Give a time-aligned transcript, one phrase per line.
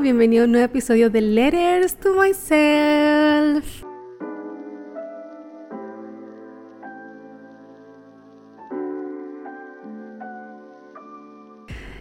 [0.00, 3.82] bienvenido a un nuevo episodio de Letters to Myself.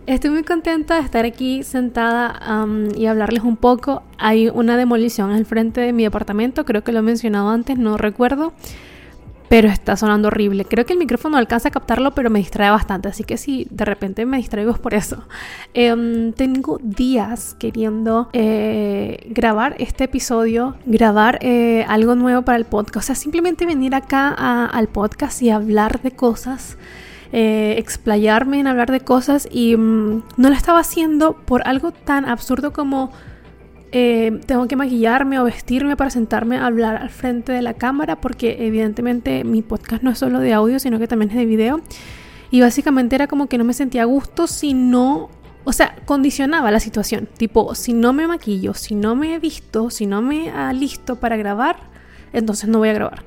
[0.05, 2.39] Estoy muy contenta de estar aquí sentada
[2.95, 4.03] y hablarles un poco.
[4.19, 7.97] Hay una demolición al frente de mi departamento, creo que lo he mencionado antes, no
[7.97, 8.53] recuerdo
[9.49, 10.65] pero está sonando horrible.
[10.65, 13.85] Creo que el micrófono alcanza a captarlo, pero me distrae bastante, así que si de
[13.85, 15.23] repente me distraigo es por eso.
[15.73, 22.97] Em, tengo días queriendo eh, grabar este episodio, grabar eh, algo nuevo para el podcast,
[22.97, 24.29] o sea, simplemente venir acá
[24.65, 26.77] al podcast y hablar de cosas.
[27.31, 32.23] Eh, explayarme en hablar de cosas y mm, no lo estaba haciendo por algo tan
[32.23, 33.11] absurdo como
[33.97, 38.19] eh, tengo que maquillarme o vestirme para sentarme a hablar al frente de la cámara
[38.19, 41.79] porque evidentemente mi podcast no es solo de audio sino que también es de video
[42.51, 45.29] y básicamente era como que no me sentía a gusto si no
[45.63, 47.27] o sea, condicionaba la situación.
[47.37, 51.37] Tipo, si no me maquillo, si no me he visto, si no me listo para
[51.37, 51.77] grabar,
[52.33, 53.23] entonces no voy a grabar.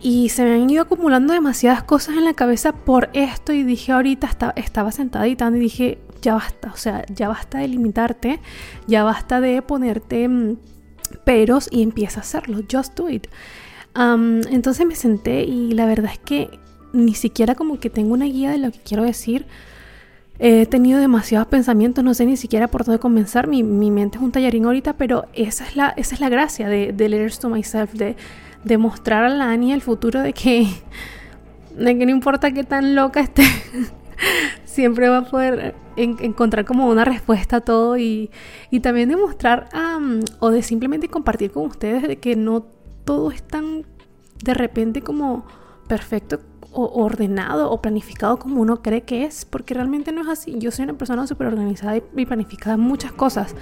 [0.00, 3.92] Y se me han ido acumulando demasiadas cosas en la cabeza por esto y dije
[3.92, 8.40] ahorita, estaba sentada editando y dije, ya basta, o sea, ya basta de limitarte,
[8.86, 10.56] ya basta de ponerte mm,
[11.24, 13.26] peros y empieza a hacerlo, just do it.
[13.94, 16.50] entonces me senté y la verdad es que
[16.92, 19.46] ni siquiera como que tengo una guía de lo que quiero decir.
[20.42, 23.46] He tenido demasiados pensamientos, no sé ni siquiera por dónde comenzar.
[23.46, 26.92] Mi, mente es un tallarín ahorita, pero esa es la, esa es la gracia de,
[26.92, 28.16] de Letters to Myself, de,
[28.64, 30.66] de mostrar a la Annie el futuro de que,
[31.76, 33.44] de que no importa qué tan loca esté,
[34.70, 38.30] siempre va a poder encontrar como una respuesta a todo y,
[38.82, 39.68] también demostrar
[40.38, 42.64] o de simplemente compartir con ustedes de que no
[43.04, 43.84] todo es tan
[44.44, 45.44] de repente como
[45.88, 46.40] perfecto
[46.72, 50.54] o ordenado o planificado como uno cree que es, porque realmente no es así.
[50.58, 53.56] Yo soy una persona súper organizada y planificada en muchas cosas,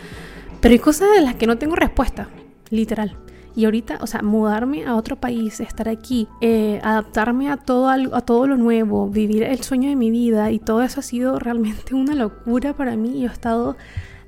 [0.61, 2.29] pero hay cosas de las que no tengo respuesta,
[2.69, 3.17] literal.
[3.59, 8.21] Y ahorita, o sea, mudarme a otro país, estar aquí, eh, adaptarme a todo, a
[8.21, 11.93] todo lo nuevo, vivir el sueño de mi vida y todo eso ha sido realmente
[11.97, 13.21] una locura para mí.
[13.21, 13.77] Yo he estado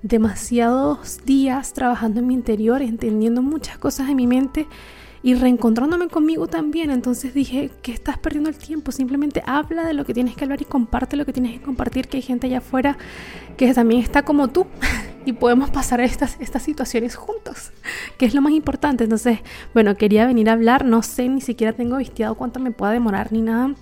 [0.03, 4.67] demasiados días trabajando en mi interior, entendiendo muchas cosas en mi mente
[5.23, 6.91] y reencontrándome conmigo también.
[6.91, 10.61] Entonces dije que estás perdiendo el tiempo, simplemente habla de lo que tienes que hablar
[10.61, 12.99] y comparte lo que tienes que compartir, que hay gente allá afuera
[13.57, 14.67] que también está como tú
[15.25, 17.73] y podemos pasar estas, estas situaciones juntos,
[18.19, 19.05] que es lo más importante.
[19.05, 19.41] Entonces,
[19.75, 23.33] bueno, quería venir a hablar, no sé, ni siquiera tengo vistiado cuánto me pueda demorar
[23.33, 23.75] ni nada.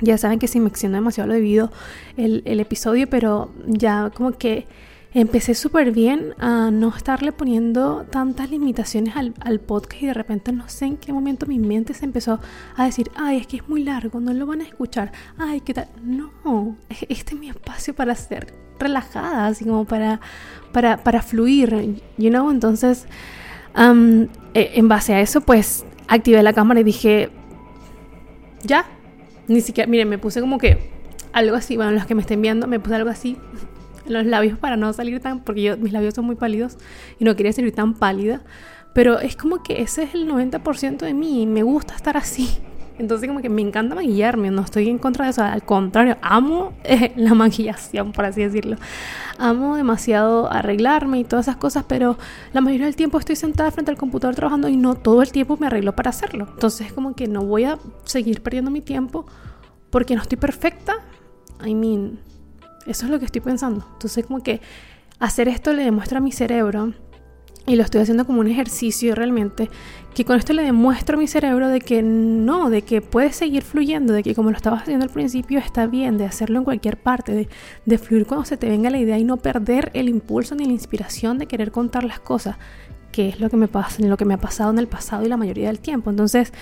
[0.00, 1.70] Ya saben que si me extiendo demasiado lo debido
[2.16, 4.66] el, el episodio, pero ya como que
[5.14, 10.50] empecé súper bien a no estarle poniendo tantas limitaciones al, al, podcast y de repente
[10.50, 12.40] no sé en qué momento mi mente se empezó
[12.74, 15.72] a decir, ay, es que es muy largo, no lo van a escuchar, ay, ¿qué
[15.72, 15.88] tal?
[16.02, 16.76] No,
[17.08, 20.20] este es mi espacio para ser relajada, así como para,
[20.72, 23.06] para, para fluir, you know, entonces
[23.76, 27.30] e, en base a eso pues activé la cámara y dije,
[28.62, 28.86] ya,
[29.48, 30.90] ni siquiera, miren, me puse como que
[31.32, 33.36] algo así, bueno, los que me estén viendo, me puse algo así
[34.06, 36.78] los labios para no salir tan, porque yo, mis labios son muy pálidos
[37.18, 38.42] y no quería salir tan pálida,
[38.94, 42.48] pero es como que ese es el 90% de mí y me gusta estar así.
[42.98, 46.74] Entonces como que me encanta maquillarme, no estoy en contra de eso, al contrario, amo
[46.84, 48.76] eh, la maquillación, por así decirlo.
[49.36, 52.16] Amo demasiado arreglarme y todas esas cosas, pero
[52.52, 55.56] la mayoría del tiempo estoy sentada frente al computador trabajando y no todo el tiempo
[55.58, 56.46] me arreglo para hacerlo.
[56.52, 59.26] Entonces como que no voy a seguir perdiendo mi tiempo
[59.90, 60.94] porque no estoy perfecta.
[61.64, 62.20] I mean,
[62.86, 63.84] eso es lo que estoy pensando.
[63.94, 64.60] Entonces como que
[65.18, 66.92] hacer esto le demuestra a mi cerebro,
[67.66, 69.70] y lo estoy haciendo como un ejercicio realmente,
[70.14, 73.62] que con esto le demuestro a mi cerebro de que no, de que puede seguir
[73.62, 76.98] fluyendo, de que como lo estabas haciendo al principio está bien, de hacerlo en cualquier
[76.98, 77.48] parte, de,
[77.86, 80.72] de fluir cuando se te venga la idea y no perder el impulso ni la
[80.72, 82.56] inspiración de querer contar las cosas,
[83.12, 85.28] que es lo que me pasa, lo que me ha pasado en el pasado y
[85.28, 86.10] la mayoría del tiempo.
[86.10, 86.52] Entonces,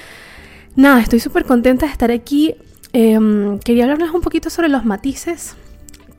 [0.77, 2.55] nada, estoy súper contenta de estar aquí.
[2.93, 5.57] Em, quería hablarles un poquito sobre los matices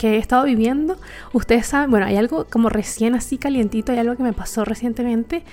[0.09, 0.97] he estado viviendo.
[1.33, 5.43] Ustedes saben, bueno, hay algo como recién así calientito, hay algo que me pasó recientemente.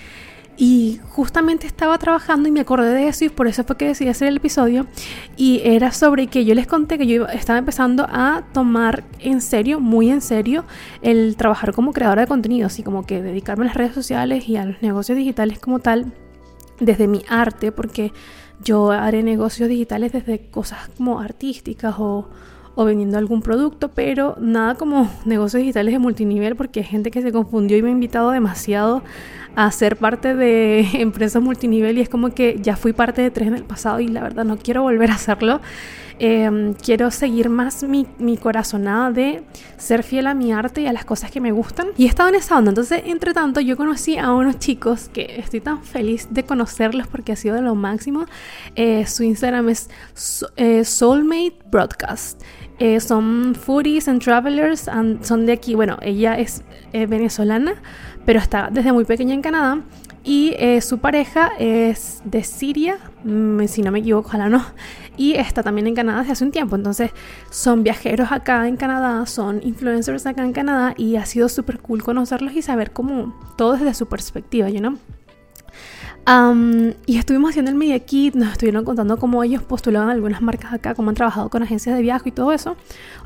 [0.56, 4.11] Y justamente estaba trabajando y me acordé de eso y por eso fue que decidí
[4.11, 4.87] hacer el episodio.
[5.37, 9.81] Y era sobre que yo les conté que yo estaba empezando a tomar en serio,
[9.81, 10.67] muy en serio,
[11.00, 14.56] el trabajar como creadora de contenido, así como que dedicarme a las redes sociales y
[14.56, 16.12] a los negocios digitales como tal,
[16.79, 18.12] desde mi arte, porque
[18.62, 22.29] yo haré negocios digitales desde cosas como artísticas o,
[22.75, 27.22] o vendiendo algún producto, pero nada como negocios digitales de multinivel porque hay gente que
[27.22, 29.02] se confundió y me ha invitado demasiado
[29.56, 33.49] a ser parte de empresas multinivel y es como que ya fui parte de tres
[33.49, 35.61] en el pasado y la verdad no quiero volver a hacerlo.
[36.22, 39.43] Em, quiero seguir más mi, mi, corazonada de
[39.78, 41.88] ser fiel a mi arte y a las cosas que me gustan.
[41.96, 42.72] Y he estado en esa onda.
[42.72, 47.32] Entonces, entre tanto, yo conocí a unos chicos que estoy tan feliz de conocerlos porque
[47.32, 48.26] ha sido de lo máximo.
[48.75, 49.88] Eh, su Instagram es
[50.56, 52.43] eh, Soulmate Broadcast.
[52.78, 54.90] Eh, son foodies and travelers,
[55.23, 55.75] son de aquí.
[55.75, 56.62] Bueno, ella es
[56.93, 57.81] venezolana,
[58.26, 59.81] pero está desde muy pequeña en Canadá.
[60.23, 62.99] Y su pareja es de Siria,
[63.69, 64.64] si no me equivoco, ojalá no
[65.20, 66.76] y está también en Canadá desde hace un tiempo.
[66.76, 67.11] Entonces
[67.50, 72.02] son viajeros acá en Canadá, son influencers acá en Canadá y ha sido súper cool
[72.02, 74.96] conocerlos y saber cómo todo desde su perspectiva, you know?
[77.06, 80.94] y estuvimos haciendo el Media Kit, nos estuvieron contando cómo ellos postulaban algunas marcas acá,
[80.94, 82.76] cómo han trabajado con agencias de viaje y todo eso.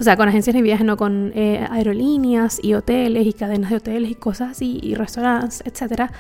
[0.01, 3.77] O sea, con agencias de viaje, no con eh, aerolíneas y hoteles y cadenas de
[3.77, 6.13] hoteles y cosas así, y restaurantes, etcétera.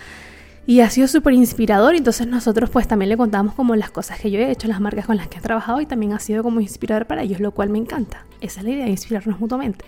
[0.66, 1.94] Y ha sido súper inspirador.
[1.94, 5.06] Entonces nosotros pues también le contamos como las cosas que yo he hecho, las marcas
[5.06, 7.68] con las que he trabajado y también ha sido como inspirador para ellos, lo cual
[7.68, 8.24] me encanta.
[8.40, 9.84] Esa es la idea, inspirarnos mutuamente.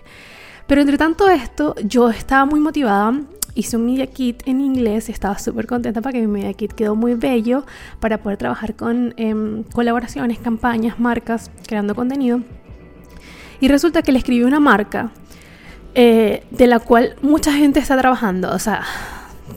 [0.67, 3.21] Pero entre tanto esto, yo estaba muy motivada.
[3.55, 6.95] Hice un media kit en inglés estaba súper contenta para que mi media kit quedó
[6.95, 7.65] muy bello
[8.01, 12.41] para poder trabajar con em, colaboraciones, campañas, marcas, creando contenido.
[13.61, 15.11] Y resulta que le escribí una marca
[15.95, 18.53] eh, de la cual mucha gente está trabajando.
[18.53, 18.83] O sea,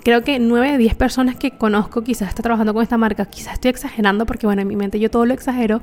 [0.04, 3.26] creo que 9 de 10 personas que conozco quizás está trabajando con esta marca.
[3.26, 5.82] Quizás estoy exagerando porque, bueno, en mi mente yo todo lo exagero.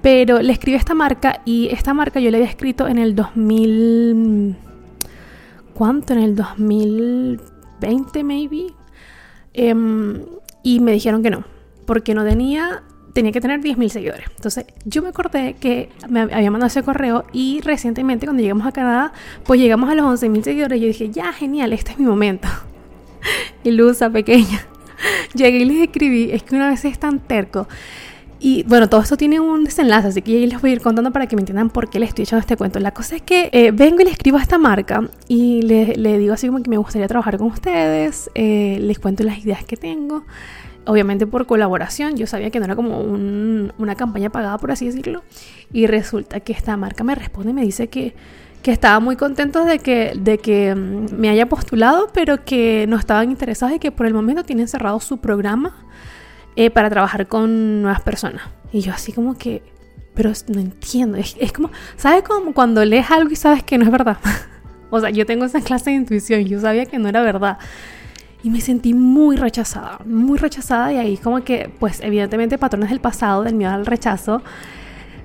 [0.00, 4.56] Pero le escribí esta marca y esta marca yo le había escrito en el 2000...
[5.74, 6.12] ¿Cuánto?
[6.12, 8.66] En el 2020, maybe.
[9.54, 10.20] Em,
[10.62, 11.44] y me dijeron que no,
[11.86, 14.26] porque no tenía tenía que tener 10.000 seguidores.
[14.36, 18.72] Entonces yo me acordé que me había mandado ese correo y recientemente cuando llegamos a
[18.72, 19.12] Canadá,
[19.44, 20.78] pues llegamos a los 11.000 seguidores.
[20.78, 22.48] Y yo dije, ya, genial, este es mi momento.
[23.64, 24.66] ilusa, pequeña.
[25.34, 27.68] Llegué y les escribí, es que una vez es tan terco.
[28.44, 31.12] Y bueno, todo esto tiene un desenlace, así que ya les voy a ir contando
[31.12, 32.80] para que me entiendan por qué les estoy echando este cuento.
[32.80, 36.34] La cosa es que eh, vengo y le escribo a esta marca y le, digo
[36.34, 40.24] así como que me gustaría trabajar con ustedes, eh, les cuento las ideas que tengo.
[40.86, 45.22] Obviamente por colaboración, yo sabía que no era como una campaña pagada, por así decirlo.
[45.72, 48.12] Y resulta que esta marca me responde y me dice que
[48.62, 52.96] que estaban muy contentos de que, de que mm, me haya postulado, pero que no
[52.96, 55.74] estaban interesados y que por el momento tienen cerrado su programa
[56.56, 58.42] eh, para trabajar con nuevas personas.
[58.72, 59.62] Y yo así como que,
[60.14, 63.84] pero no entiendo, es, es como, ¿sabes como cuando lees algo y sabes que no
[63.84, 64.18] es verdad?
[64.90, 67.58] o sea, yo tengo esa clase de intuición, yo sabía que no era verdad.
[68.44, 73.00] Y me sentí muy rechazada, muy rechazada y ahí como que, pues evidentemente patrones del
[73.00, 74.42] pasado, del miedo al rechazo,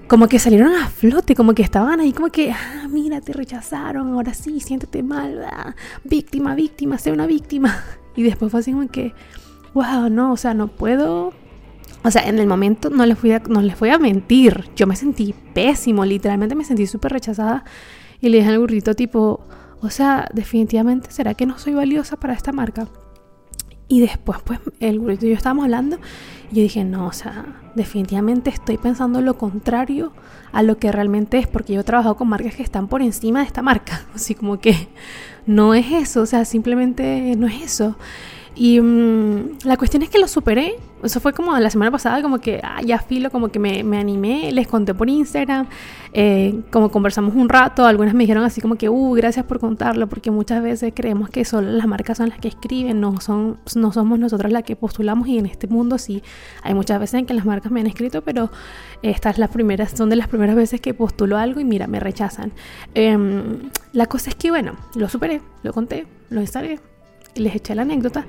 [0.07, 4.13] como que salieron a flote, como que estaban ahí, como que, ah, mira, te rechazaron,
[4.13, 5.45] ahora sí, siéntete mal,
[6.03, 7.83] víctima, víctima, sé una víctima.
[8.15, 9.13] Y después fue así como que,
[9.75, 11.33] wow, no, o sea, no puedo.
[12.03, 14.87] O sea, en el momento no les voy a, no les voy a mentir, yo
[14.87, 17.63] me sentí pésimo, literalmente me sentí súper rechazada.
[18.19, 19.45] Y le dije al burrito, tipo,
[19.81, 22.87] o sea, definitivamente, ¿será que no soy valiosa para esta marca?
[23.87, 25.97] Y después, pues, el burrito y yo estábamos hablando
[26.51, 27.45] y yo dije, no, o sea,
[27.75, 30.11] definitivamente estoy pensando lo contrario
[30.51, 33.39] a lo que realmente es, porque yo he trabajado con marcas que están por encima
[33.39, 34.05] de esta marca.
[34.15, 34.89] Así como que
[35.45, 37.95] no es eso, o sea, simplemente no es eso.
[38.55, 40.75] Y mm, la cuestión es que lo superé.
[41.03, 43.99] Eso fue como la semana pasada, como que ah, ya filo, como que me, me,
[43.99, 45.67] animé, les conté por Instagram,
[46.13, 50.07] eh, como conversamos un rato, algunas me dijeron así como que, uh, gracias por contarlo,
[50.07, 53.91] porque muchas veces creemos que solo las marcas son las que escriben, no, son, no
[53.91, 56.23] somos nosotras las que postulamos y en este mundo sí,
[56.63, 58.49] hay muchas veces en que las marcas me han escrito, pero
[59.01, 62.51] estas las primeras, son de las primeras veces que postulo algo y mira, me rechazan.
[62.93, 66.79] Em, la cosa es que, bueno, lo superé, lo conté, lo instalé
[67.39, 68.25] les eché la anécdota.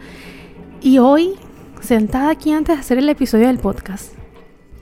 [0.81, 1.35] Y hoy,
[1.81, 4.13] sentada aquí antes de hacer el episodio del podcast,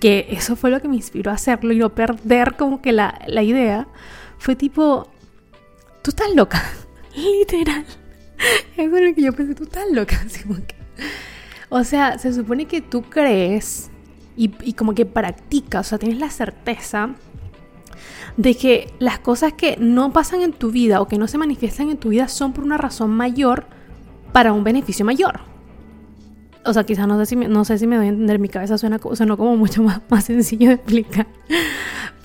[0.00, 3.20] que eso fue lo que me inspiró a hacerlo y no perder como que la,
[3.26, 3.86] la idea,
[4.38, 5.08] fue tipo,
[6.02, 6.62] tú estás loca,
[7.16, 7.84] literal.
[8.76, 10.24] Eso es lo que yo pensé, tú estás loca.
[11.68, 13.90] o sea, se supone que tú crees
[14.36, 17.14] y, y como que practicas, o sea, tienes la certeza
[18.36, 21.90] de que las cosas que no pasan en tu vida o que no se manifiestan
[21.90, 23.64] en tu vida son por una razón mayor
[24.32, 25.40] para un beneficio mayor.
[26.66, 28.48] O sea, quizás no sé si me, no sé si me doy a entender, mi
[28.48, 31.26] cabeza suena, suena como mucho más, más sencillo de explicar.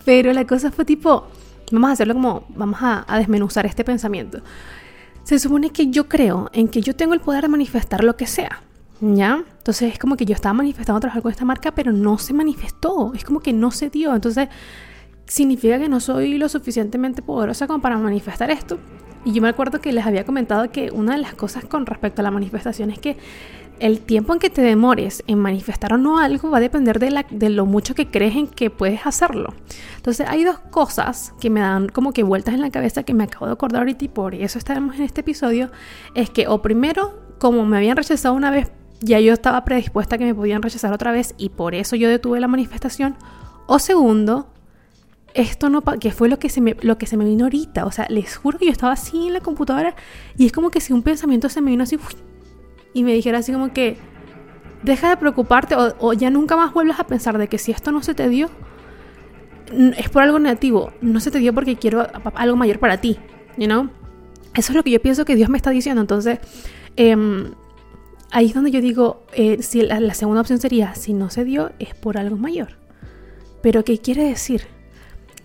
[0.06, 1.28] Pero la cosa fue tipo,
[1.72, 4.42] vamos a hacerlo como, vamos a, a desmenuzar este pensamiento.
[5.24, 8.26] Se supone que yo creo en que yo tengo el poder de manifestar lo que
[8.26, 8.64] sea.
[9.02, 9.44] ¿Ya?
[9.58, 13.14] Entonces es como que yo estaba manifestando trabajar con esta marca, pero no se manifestó.
[13.16, 14.14] Es como que no se dio.
[14.14, 14.50] Entonces
[15.26, 18.78] significa que no soy lo suficientemente poderosa como para manifestar esto.
[19.24, 22.22] Y yo me acuerdo que les había comentado que una de las cosas con respecto
[22.22, 23.18] a la manifestación es que
[23.82, 27.50] el tiempo en que te demores en manifestar o no algo va a depender de,
[27.50, 29.56] lo mucho que crees en que puedes hacerlo.
[29.98, 33.24] Entonces hay dos cosas que me dan como que vueltas en la cabeza que me
[33.24, 35.72] acabo de acordar ahorita y por eso estamos en este episodio.
[36.14, 40.18] Es que o primero, como me habían rechazado una vez, ya yo estaba predispuesta a
[40.20, 43.16] que me podían rechazar otra vez y por eso yo detuve la manifestación.
[43.66, 44.48] O segundo,
[45.34, 47.92] esto no que fue lo que se me lo que se me vino ahorita, o
[47.92, 49.96] sea, les juro que yo estaba así en la computadora
[50.38, 51.98] y es como que si un pensamiento se me vino así
[52.94, 53.98] y me dijera así como que
[54.84, 58.02] deja de preocuparte o, ya nunca más vuelvas a pensar de que si esto no
[58.04, 58.50] se te dio
[59.98, 62.06] es por algo negativo, no se te dio porque quiero
[62.36, 63.18] algo mayor para ti,
[63.58, 63.90] you know?
[64.54, 66.40] Eso es lo que yo pienso que Dios me está diciendo, entonces
[66.98, 67.54] em,
[68.32, 71.72] ahí es donde yo digo, eh, si la, segunda opción sería, si no se dio
[71.80, 72.80] es por algo mayor.
[73.62, 74.64] Pero ¿qué quiere decir?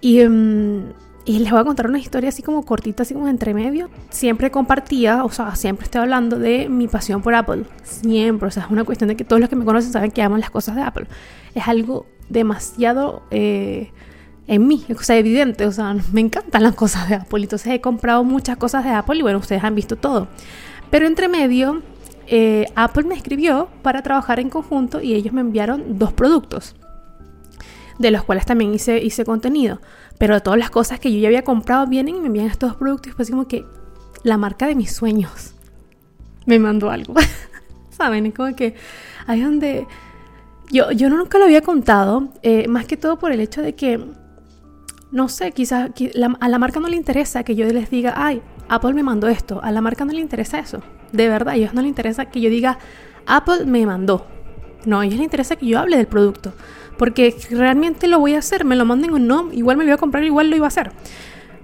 [0.01, 0.93] Y em,
[1.27, 3.91] y les voy a contar una historia así como cortita, así como entre medio.
[4.11, 7.65] Siempre compartía, o sea, siempre estoy hablando de mi pasión por Apple.
[7.83, 10.23] Siempre, o sea, es una cuestión de que todos los que me conocen saben que
[10.23, 11.09] amo las cosas de Apple.
[11.57, 13.91] Es algo demasiado eh,
[14.47, 17.43] en mí, o sea, evidente, o sea, me encantan las cosas de Apple.
[17.43, 20.29] Entonces he comprado muchas cosas de Apple y bueno, ustedes han visto todo.
[20.91, 21.83] Pero entre medio,
[22.29, 26.77] eh, Apple me escribió para trabajar en conjunto y ellos me enviaron dos productos
[27.99, 29.81] de los cuales también hice, hice contenido.
[30.19, 33.13] Pero todas las cosas que yo ya había comprado vienen y me envían estos productos
[33.13, 33.65] y pues como que
[34.23, 35.55] la marca de mis sueños
[36.47, 37.15] me mandó algo.
[37.91, 38.27] ¿Saben?
[38.27, 38.75] Es como que
[39.27, 39.87] ahí donde
[40.71, 44.01] yo, yo nunca lo había contado, eh, más que todo por el hecho de que,
[45.13, 45.91] no sé, quizás
[46.41, 49.61] a la marca no le interesa que yo les diga, ay, Apple me mandó esto.
[49.63, 50.83] A la marca no le interesa eso.
[51.13, 52.79] De verdad, a ellos no les interesa que yo diga,
[53.27, 54.27] Apple me mandó.
[54.85, 56.53] No, a ellos les interesa que yo hable del producto.
[56.99, 59.97] Porque realmente lo voy a hacer, me lo manden o no, igual me lo iba
[59.97, 60.93] a comprar, igual lo iba a hacer.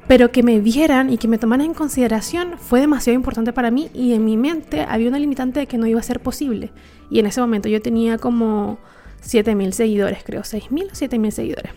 [0.08, 3.90] Pero que me vieran y que me tomaran en consideración fue demasiado importante para mí
[3.94, 6.72] y en mi mente había una limitante de que no iba a ser posible.
[7.10, 8.78] Y en ese momento yo tenía como
[9.20, 11.72] 7000 seguidores, creo, 6000 o 7000 seguidores.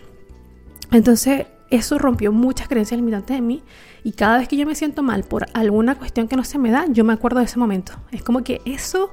[0.90, 3.62] Entonces, eso rompió muchas creencias limitantes en mí
[4.04, 6.70] y cada vez que yo me siento mal por alguna cuestión que no se me
[6.70, 7.92] da, yo me acuerdo de ese momento.
[8.12, 9.12] Es como que eso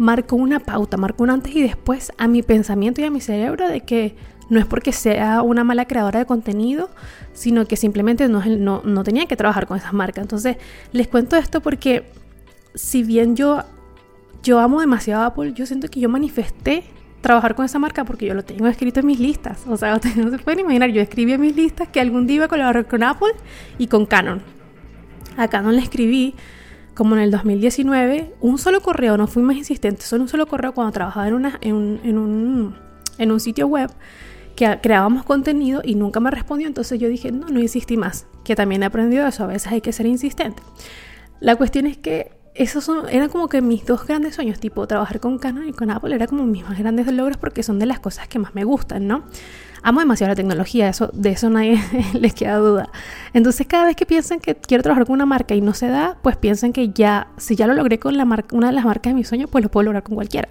[0.00, 3.68] marcó una pauta, marcó un antes y después a mi pensamiento y a mi cerebro
[3.68, 4.16] de que
[4.48, 6.88] no es porque sea una mala creadora de contenido,
[7.34, 10.22] sino que simplemente no, no, no tenía que trabajar con esas marcas.
[10.22, 10.56] Entonces,
[10.92, 12.04] les cuento esto porque
[12.74, 13.62] si bien yo,
[14.42, 16.84] yo amo demasiado Apple, yo siento que yo manifesté
[17.20, 19.66] trabajar con esa marca porque yo lo tengo escrito en mis listas.
[19.68, 22.44] O sea, no se pueden imaginar, yo escribí en mis listas que algún día iba
[22.46, 23.34] a colaborar con Apple
[23.76, 24.40] y con Canon.
[25.36, 26.34] A Canon le escribí
[27.00, 30.74] como en el 2019, un solo correo, no fui más insistente, solo un solo correo
[30.74, 32.76] cuando trabajaba en, una, en, un, en, un,
[33.16, 33.90] en un sitio web
[34.54, 38.54] que creábamos contenido y nunca me respondió, entonces yo dije, no, no insistí más, que
[38.54, 40.62] también he aprendido eso, a veces hay que ser insistente.
[41.40, 45.20] La cuestión es que esos son, eran como que mis dos grandes sueños, tipo trabajar
[45.20, 48.00] con Canon y con Apple, era como mis más grandes logros porque son de las
[48.00, 49.24] cosas que más me gustan, ¿no?
[49.82, 51.80] Amo demasiado la tecnología, de eso nadie
[52.14, 52.90] les queda duda.
[53.32, 56.18] Entonces cada vez que piensan que quiero trabajar con una marca y no se da,
[56.22, 59.12] pues piensan que ya, si ya lo logré con la marca, una de las marcas
[59.12, 60.48] de mis sueños, pues lo puedo lograr con cualquiera.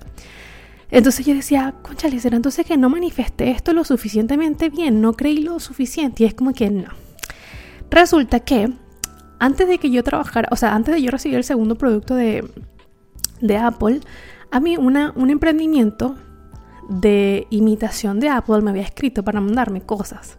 [0.91, 5.01] Entonces yo decía, conchale, ¿será entonces que no manifesté esto lo suficientemente bien?
[5.01, 6.89] No creí lo suficiente y es como que no.
[7.91, 8.71] Resulta que
[9.39, 12.43] antes de que yo trabajara, o sea, antes de yo recibir el segundo producto de,
[13.41, 14.01] de Apple,
[14.51, 16.15] a mí una, un emprendimiento
[16.89, 20.37] de imitación de Apple me había escrito para mandarme cosas.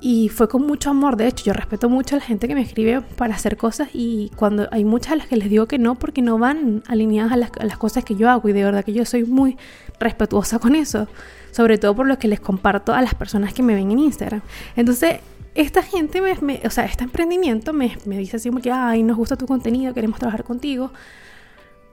[0.00, 2.60] Y fue con mucho amor, de hecho, yo respeto mucho a la gente que me
[2.60, 5.96] escribe para hacer cosas y cuando hay muchas a las que les digo que no
[5.96, 9.04] porque no van alineadas a las, cosas que yo hago y de verdad que yo
[9.04, 9.56] soy muy
[9.98, 11.08] respetuosa con eso,
[11.50, 14.42] sobre todo por lo que les comparto a las personas que me ven en Instagram.
[14.76, 15.16] Entonces,
[15.56, 19.16] esta gente, me, o sea, este emprendimiento me, me dice así como que, ay, nos
[19.16, 20.92] gusta tu contenido, queremos trabajar contigo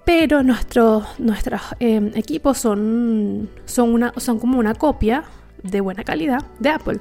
[0.05, 1.03] pero nuestros
[1.79, 5.24] em, equipos son, son, una, son como una copia
[5.63, 7.00] de buena calidad de Apple.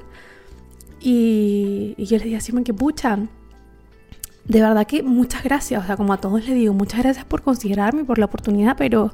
[0.99, 3.19] Y, yo les dije así, que pucha,
[4.45, 7.43] de verdad que muchas gracias, o sea, como a todos les digo, muchas gracias por
[7.43, 9.11] considerarme, por la oportunidad, pero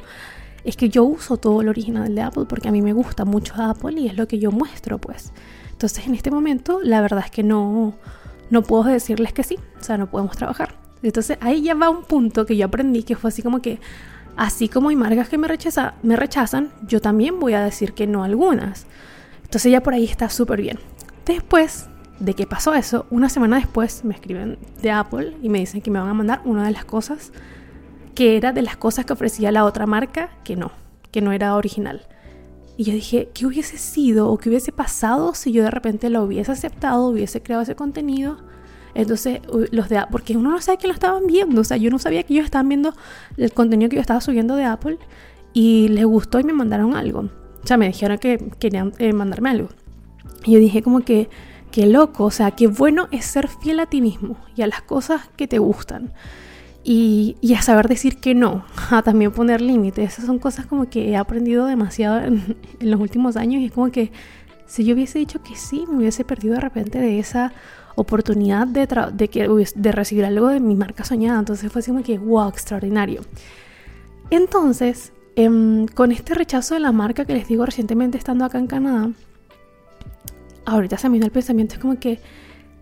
[0.63, 3.55] es que yo uso todo el original de Apple porque a mí me gusta mucho
[3.57, 5.33] Apple y es lo que yo muestro, pues.
[5.71, 7.95] Entonces, en este momento, la verdad es que no,
[8.49, 10.80] no puedo decirles que sí, o sea, no podemos trabajar.
[11.03, 13.79] Entonces ahí ya va un punto que yo aprendí que fue así como que,
[14.35, 18.07] así como hay marcas que me, rechaza, me rechazan, yo también voy a decir que
[18.07, 18.85] no algunas.
[19.43, 20.79] Entonces ya por ahí está súper bien.
[21.25, 21.87] Después
[22.19, 25.91] de que pasó eso, una semana después me escriben de Apple y me dicen que
[25.91, 27.31] me van a mandar una de las cosas
[28.13, 30.71] que era de las cosas que ofrecía la otra marca que no,
[31.11, 32.07] que no era original.
[32.77, 36.23] Y yo dije, ¿qué hubiese sido o qué hubiese pasado si yo de repente lo
[36.23, 38.37] hubiese aceptado, hubiese creado ese contenido?
[38.93, 39.39] Entonces,
[39.71, 42.23] los de porque uno no sabe que lo estaban viendo, o sea, yo no sabía
[42.23, 42.93] que ellos estaban viendo
[43.37, 44.97] el contenido que yo estaba subiendo de Apple
[45.53, 47.29] y les gustó y me mandaron algo.
[47.63, 49.69] O sea, me dijeron que querían eh, mandarme algo.
[50.45, 51.29] Y yo dije como que,
[51.71, 54.81] qué loco, o sea, qué bueno es ser fiel a ti mismo y a las
[54.81, 56.13] cosas que te gustan.
[56.83, 60.13] Y, a saber decir que no, a también poner límites.
[60.13, 63.91] Esas son cosas como que he aprendido demasiado en, los últimos años y es como
[63.91, 64.11] que
[64.65, 67.51] si yo hubiese dicho que sí, me hubiese perdido de repente de esa
[67.95, 71.39] oportunidad de, de, que, de recibir algo de mi marca soñada.
[71.39, 73.21] Entonces fue así como que, wow, extraordinario.
[74.29, 78.67] Entonces, em, con este rechazo de la marca que les digo recientemente estando acá en
[78.67, 79.11] Canadá,
[80.65, 82.19] ahorita se me vino el pensamiento, es como que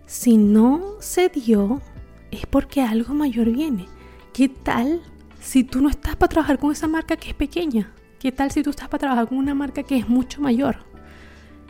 [0.06, 1.80] si no se dio,
[2.30, 3.86] es porque algo mayor viene.
[4.32, 5.00] ¿Qué tal
[5.40, 7.92] si tú no estás para trabajar con esa marca que es pequeña?
[8.18, 10.89] ¿Qué tal si tú estás para trabajar con una marca que es mucho mayor?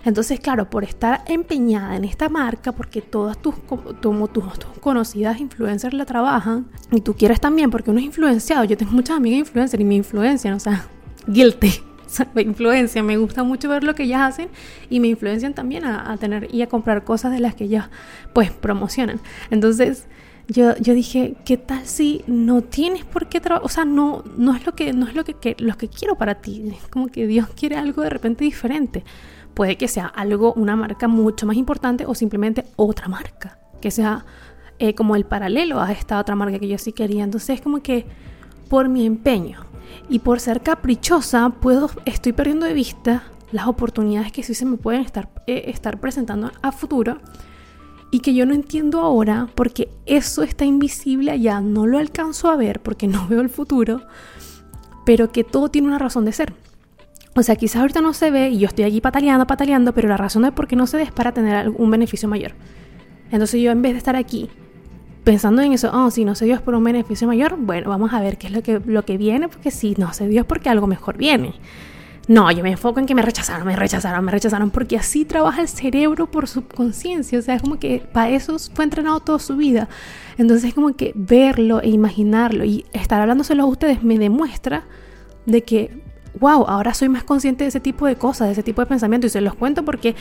[0.04, 4.45] Entonces, claro, por estar empeñada en esta marca, porque todas tus, como tus,
[4.80, 8.64] conocidas influencers la trabajan, y tú quieres también, porque uno es influenciado.
[8.64, 10.87] Yo tengo muchas amigas influencers y me influencian, o sea,
[11.26, 11.73] guilty.
[12.35, 14.49] me influencian, me gusta mucho ver lo que ellas hacen
[14.88, 17.88] y me influencian también a, a tener y a comprar cosas de las que ellas
[18.33, 19.21] pues promocionan.
[19.50, 20.07] Entonces,
[20.50, 23.64] yo, yo dije, ¿qué tal si no tienes por qué trabajar?
[23.64, 26.16] O sea, no, no es lo que, no es lo que, que, lo que quiero
[26.16, 26.64] para ti.
[26.75, 29.04] Es como que Dios quiere algo de repente diferente.
[29.54, 33.59] Puede que sea algo, una marca mucho más importante o simplemente otra marca.
[33.80, 34.25] Que sea
[34.78, 37.25] eh, como el paralelo a esta otra marca que yo sí quería.
[37.25, 38.07] Entonces es como que
[38.69, 39.61] por mi empeño
[40.09, 44.76] y por ser caprichosa, puedo, estoy perdiendo de vista las oportunidades que sí se me
[44.76, 47.19] pueden estar, eh, estar presentando a futuro
[48.11, 52.57] y que yo no entiendo ahora porque eso está invisible allá, no lo alcanzo a
[52.57, 54.02] ver porque no veo el futuro,
[55.04, 56.54] pero que todo tiene una razón de ser.
[57.34, 60.16] O sea, quizás ahorita no se ve y yo estoy aquí pataleando, pataleando, pero la
[60.16, 62.52] razón de por qué no se ve es para tener algún beneficio mayor.
[63.30, 64.50] Entonces yo en vez de estar aquí
[65.22, 68.12] pensando en eso, oh, si no se dio es por un beneficio mayor, bueno, vamos
[68.12, 70.46] a ver qué es lo que, lo que viene, porque si no se dio es
[70.46, 71.54] porque algo mejor viene.
[72.30, 75.62] No, yo me enfoco en que me rechazaron, me rechazaron, me rechazaron, porque así trabaja
[75.62, 77.38] el cerebro por subconsciencia.
[77.38, 79.88] O sea, es como que para eso fue entrenado toda su vida.
[80.38, 84.84] Entonces, es como que verlo e imaginarlo y estar hablándoselo a ustedes me demuestra
[85.44, 86.04] de que,
[86.38, 89.26] wow, ahora soy más consciente de ese tipo de cosas, de ese tipo de pensamiento.
[89.26, 90.14] Y se los cuento porque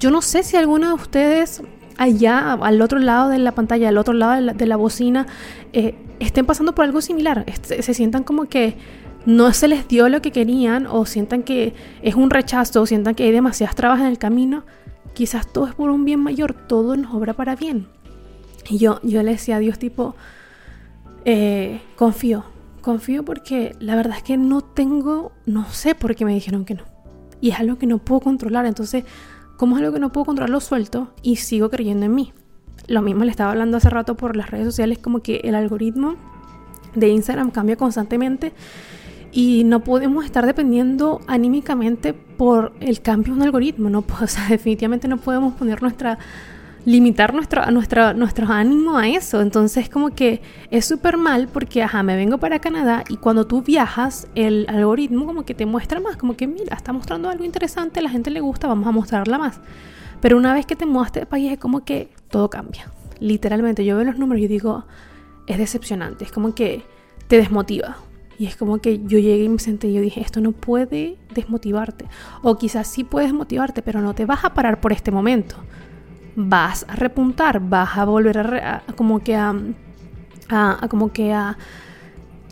[0.00, 1.62] yo no sé si alguno de ustedes
[1.98, 5.26] allá, al otro lado de la pantalla, al otro lado de la, bocina,
[5.72, 7.44] eh, estén pasando por algo similar.
[7.62, 8.76] se sientan como que
[9.24, 13.14] no se les dio lo que querían o sientan que es un rechazo o sientan
[13.14, 14.64] que hay demasiadas trabas en el camino,
[15.14, 17.86] quizás todo es por un bien mayor, todo nos obra para bien.
[18.68, 20.14] Y yo, yo le decía a Dios tipo,
[21.24, 22.44] eh, confío,
[22.82, 26.74] confío porque la verdad es que no tengo, no sé por qué me dijeron que
[26.74, 26.84] no.
[27.40, 29.04] Y es algo que no puedo controlar, entonces,
[29.56, 32.32] como es algo que no puedo controlar, lo suelto y sigo creyendo en mí.
[32.88, 36.16] Lo mismo le estaba hablando hace rato por las redes sociales, como que el algoritmo
[36.94, 38.52] de Instagram cambia constantemente
[39.32, 44.04] y no podemos estar dependiendo anímicamente por el cambio de un algoritmo, ¿no?
[44.20, 46.18] O sea, definitivamente no podemos poner nuestra
[46.84, 49.40] limitar nuestro, nuestra, nuestro ánimo a eso.
[49.40, 50.40] Entonces como que
[50.70, 55.26] es súper mal porque, ajá, me vengo para Canadá y cuando tú viajas, el algoritmo
[55.26, 58.40] como que te muestra más, como que mira, está mostrando algo interesante, la gente le
[58.40, 59.60] gusta, vamos a mostrarla más.
[60.20, 62.90] Pero una vez que te muestre de país es como que todo cambia.
[63.18, 64.84] Literalmente, yo veo los números y digo,
[65.46, 66.84] es decepcionante, es como que
[67.28, 67.96] te desmotiva.
[68.38, 71.16] Y es como que yo llegué y me senté y yo dije, esto no puede
[71.34, 72.06] desmotivarte.
[72.42, 75.56] O quizás sí puede desmotivarte, pero no te vas a parar por este momento.
[76.34, 79.54] Vas a repuntar, vas a volver a, como que a,
[80.48, 81.58] a, como que a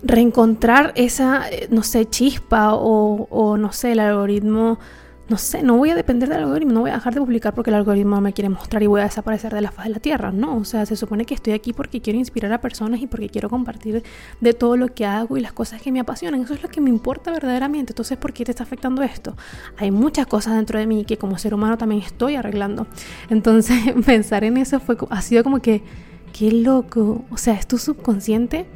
[0.03, 4.79] reencontrar esa, eh, no sé, chispa o, o no sé, el algoritmo
[5.31, 7.71] no sé, no voy a depender del algoritmo, no voy a dejar de publicar porque
[7.71, 10.33] el algoritmo me quiere mostrar y voy a desaparecer de la faz de la tierra.
[10.33, 13.29] No, o sea, se supone que estoy aquí porque quiero inspirar a personas y porque
[13.29, 14.03] quiero compartir
[14.41, 16.43] de todo lo que hago y las cosas que me apasionan.
[16.43, 17.93] Eso es lo que me importa verdaderamente.
[17.93, 19.37] Entonces, ¿por qué te está afectando esto?
[19.77, 22.89] Hay muchas cosas dentro de mí que como ser humano también estoy arreglando.
[23.29, 25.85] Entonces, pensar en eso fue, ha sido como que,
[26.37, 27.25] qué loco.
[27.31, 28.67] O sea, es tu subconsciente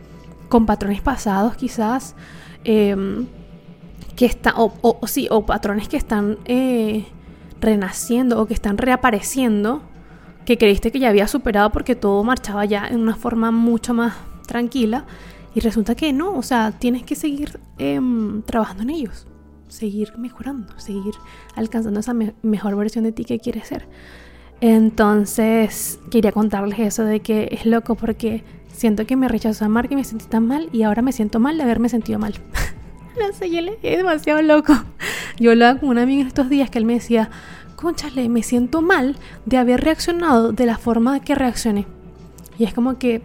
[0.48, 2.14] con patrones pasados quizás.
[2.62, 2.94] Eh,
[4.16, 7.06] que está, o, o, sí, o patrones que están eh,
[7.60, 9.82] renaciendo o que están reapareciendo,
[10.44, 14.14] que creíste que ya había superado porque todo marchaba ya en una forma mucho más
[14.46, 15.06] tranquila
[15.54, 19.26] y resulta que no, o sea, tienes que seguir em, trabajando en ellos,
[19.68, 21.14] seguir mejorando, seguir
[21.54, 23.88] alcanzando esa mejor versión de ti que quieres ser.
[24.60, 29.88] Entonces, quería contarles eso de que es loco porque siento que me rechazó a Mark
[29.90, 32.34] y me sentí tan mal y ahora me siento mal de haberme sentido mal.
[33.18, 34.74] No sé, yo le es demasiado loco.
[35.38, 37.30] yo hablaba con una amiga estos días que él me decía,
[37.76, 41.86] conchale, me siento mal de haber reaccionado de la forma que reaccioné.
[42.58, 43.22] Y es como que,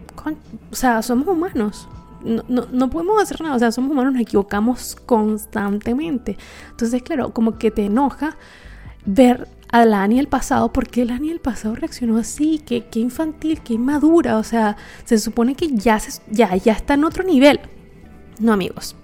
[0.70, 1.88] o sea, somos humanos.
[2.22, 6.36] No, no, no, podemos hacer nada, o sea, somos humanos, nos equivocamos constantemente.
[6.70, 8.36] Entonces, claro, como que te enoja
[9.06, 13.00] ver a la Ani del pasado, porque la Ani del pasado reaccionó así, que, que
[13.00, 17.24] infantil, que inmadura, o sea, se supone que ya, se, ya, ya está en otro
[17.24, 17.60] nivel.
[18.38, 18.96] No, amigos,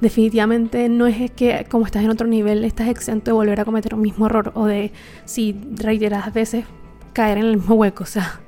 [0.00, 3.94] definitivamente no es que como estás en otro nivel estás exento de volver a cometer
[3.94, 4.92] un mismo error o de
[5.24, 6.64] si reiteradas veces
[7.12, 8.40] caer en el mismo hueco, o sea,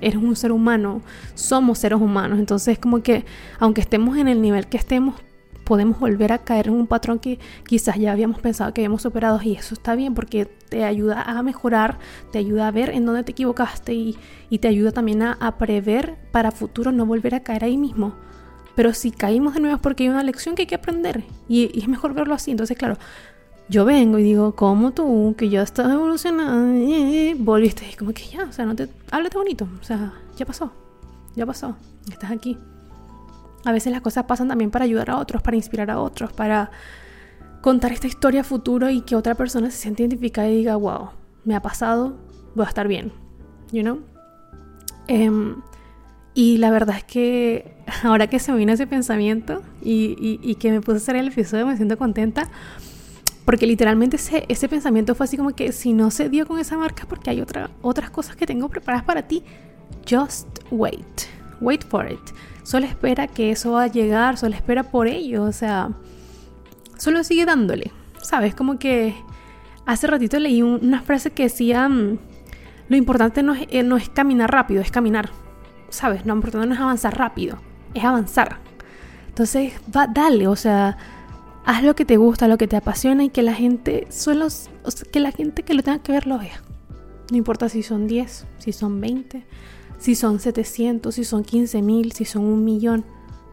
[0.00, 1.02] eres un ser humano,
[1.34, 3.24] somos seres humanos, entonces como que
[3.58, 5.14] aunque estemos en el nivel que estemos,
[5.68, 9.38] podemos volver a caer en un patrón que quizás ya habíamos pensado que habíamos superado.
[9.42, 11.98] Y eso está bien porque te ayuda a mejorar,
[12.32, 14.16] te ayuda a ver en dónde te equivocaste y,
[14.58, 18.14] te ayuda también a, a prever para futuro no volver a caer ahí mismo.
[18.78, 21.24] Pero si caímos de nuevo es porque hay una lección que hay que aprender.
[21.48, 22.52] Y, es mejor verlo así.
[22.52, 22.96] Entonces, claro,
[23.68, 26.80] yo vengo y digo, como tú, que ya estás evolucionando,
[27.42, 27.90] volviste.
[27.90, 28.88] Y como que ya, o sea, no te.
[29.10, 29.66] Háblate bonito.
[29.80, 30.70] O sea, ya pasó.
[31.34, 31.74] Ya pasó.
[32.08, 32.56] Estás aquí.
[33.64, 36.70] A veces las cosas pasan también para ayudar a otros, para inspirar a otros, para
[37.60, 41.08] contar esta historia futuro y que otra persona se siente identificada y diga, wow,
[41.44, 42.16] me ha pasado,
[42.54, 43.10] voy a estar bien.
[43.72, 43.98] You know?
[45.08, 45.56] Em,
[46.38, 47.64] y la verdad es que
[48.04, 51.66] ahora que se me vino ese pensamiento y, que me puse a hacer el episodio,
[51.66, 52.48] me siento contenta.
[53.44, 56.78] Porque literalmente ese, ese pensamiento fue así como que si no se dio con esa
[56.78, 59.42] marca porque hay otra, otras cosas que tengo preparadas para ti.
[60.08, 61.22] Just wait.
[61.60, 62.20] Wait for it.
[62.62, 65.42] Solo espera que eso va a llegar, solo espera por ello.
[65.42, 65.90] O sea,
[66.98, 67.90] solo sigue dándole.
[68.22, 68.54] ¿Sabes?
[68.54, 69.16] Como que
[69.86, 72.16] hace ratito leí una frase que decía, mm,
[72.90, 75.30] lo importante no es, eh, no es caminar rápido, es caminar.
[75.88, 76.24] ¿Sabes?
[76.26, 77.58] Lo importante no es avanzar rápido,
[77.94, 78.58] es avanzar.
[79.28, 80.96] Entonces, va, dale, o sea,
[81.64, 84.48] haz lo que te gusta, lo que te apasiona y que la gente, solo,
[85.12, 86.62] que la gente que lo tenga que ver lo vea.
[87.30, 89.44] No importa si son 10, si son 20,
[89.98, 93.04] si son 700, si son 15 mil, si son un millón,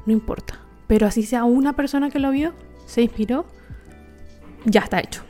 [0.06, 0.60] no importa.
[0.88, 2.54] Pero así sea una persona que lo vio,
[2.86, 3.46] se inspiró,
[4.66, 5.24] ya está hecho.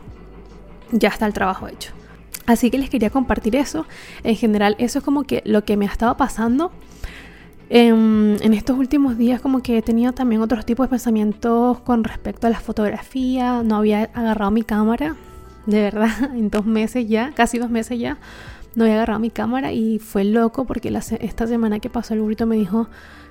[0.91, 1.91] Ya está el trabajo hecho.
[2.45, 3.85] Así que les quería compartir eso.
[4.23, 6.71] En general, eso es como que lo que me ha estado pasando.
[7.77, 12.47] En, estos últimos días como que he tenido también otros tipos de pensamientos con respecto
[12.47, 13.63] a la fotografía.
[13.63, 15.17] No había agarrado mi cámara,
[15.65, 18.17] de verdad, en dos meses ya, casi dos meses ya.
[18.75, 20.88] No había agarrado mi cámara y fue loco porque
[21.19, 22.88] esta semana que pasó el burrito me dijo,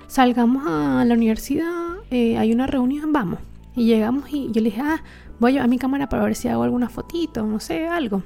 [0.09, 3.39] salgamos a la universidad, eh, hay una reunión, vamos.
[3.75, 5.03] Y llegamos y yo le dije, ah,
[5.41, 8.23] voy a llevar mi cámara para ver si hago alguna fotito, no sé, algo.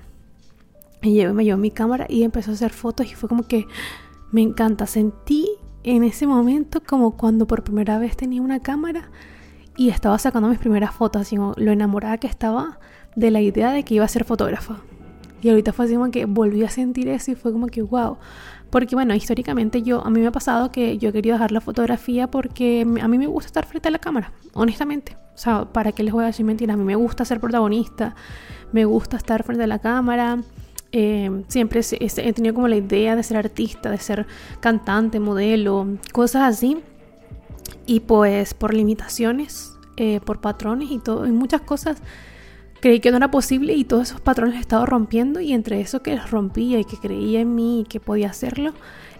[1.00, 3.68] Y me llevó mi cámara y empezó a hacer fotos y fue como que
[4.32, 4.88] me encanta.
[4.88, 5.46] Sentí
[5.84, 9.10] en ese momento como cuando por primera vez tenía una cámara
[9.76, 12.78] y estaba sacando mis primeras fotos, así como lo enamorada que estaba
[13.14, 14.78] de la idea de que iba a ser fotógrafa.
[15.40, 18.18] Y ahorita fue así como que volví a sentir eso y fue como que wow.
[18.70, 21.60] Porque bueno, históricamente yo, a mí me ha pasado que yo he querido dejar la
[21.60, 25.16] fotografía porque a mí me gusta estar frente a la cámara, honestamente.
[25.34, 26.74] O sea, ¿para qué les voy a decir mentiras?
[26.74, 28.16] A mí me gusta ser protagonista,
[28.72, 30.38] me gusta estar frente a la cámara,
[30.92, 34.26] eh, siempre he tenido como la idea de ser artista, de ser
[34.60, 36.78] cantante, modelo, cosas así.
[37.86, 41.98] Y pues por limitaciones, eh, por patrones y todo, y muchas cosas,
[42.80, 46.02] creí que no era posible y todos esos patrones he estado rompiendo y entre eso
[46.02, 48.72] que rompía y que creía en mí y que podía hacerlo,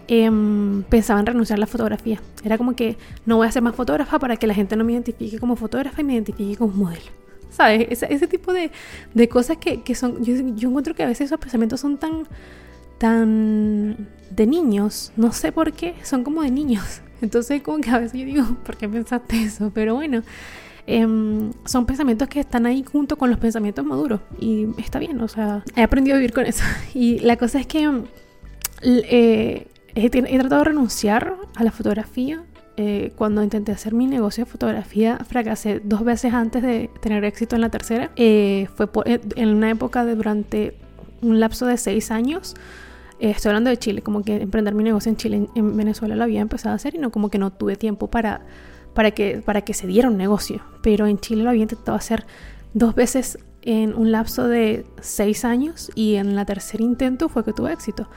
[0.07, 2.19] em, pensaba en renunciar a la fotografía.
[2.43, 4.93] Era como que no voy a ser más fotógrafa para que la gente no me
[4.93, 7.28] identifique como fotógrafa y me identifique como modelo.
[7.67, 8.71] Ese, tipo de,
[9.29, 12.27] cosas que, son, yo, encuentro que a veces esos pensamientos son tan,
[12.97, 17.01] tan de niños, no sé por qué, son como de niños.
[17.21, 19.71] Entonces como que a veces yo digo, ¿por qué pensaste eso?
[19.73, 20.23] Pero bueno,
[20.87, 25.27] em, son pensamientos que están ahí junto con los pensamientos maduros y está bien, o
[25.27, 26.63] sea, he aprendido a vivir con eso.
[26.93, 27.89] Y la cosa es que
[28.83, 32.43] eh, he tratado de renunciar a la fotografía
[32.81, 37.57] eh, cuando intenté hacer mi negocio de fotografía, fracasé dos veces antes de tener éxito
[37.57, 38.09] en la tercera.
[38.15, 40.77] Eh, fue eh, en una época de durante
[41.21, 42.55] un lapso de seis años.
[43.19, 46.39] estoy hablando de Chile, como que emprender mi negocio en Chile, en, Venezuela lo había
[46.39, 48.45] empezado a hacer y no como que no tuve tiempo para,
[48.93, 50.61] para, que, para que se diera un negocio.
[50.81, 52.25] Pero en Chile lo había intentado hacer
[52.73, 57.51] dos veces en un lapso de seis años y en la tercer intento fue que
[57.51, 58.07] tuve éxito.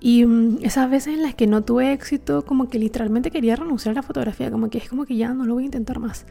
[0.00, 3.92] Y mm, esas veces en las que no tuve éxito, como que literalmente quería renunciar
[3.92, 6.26] a la fotografía, como que es como que ya no lo voy a intentar más.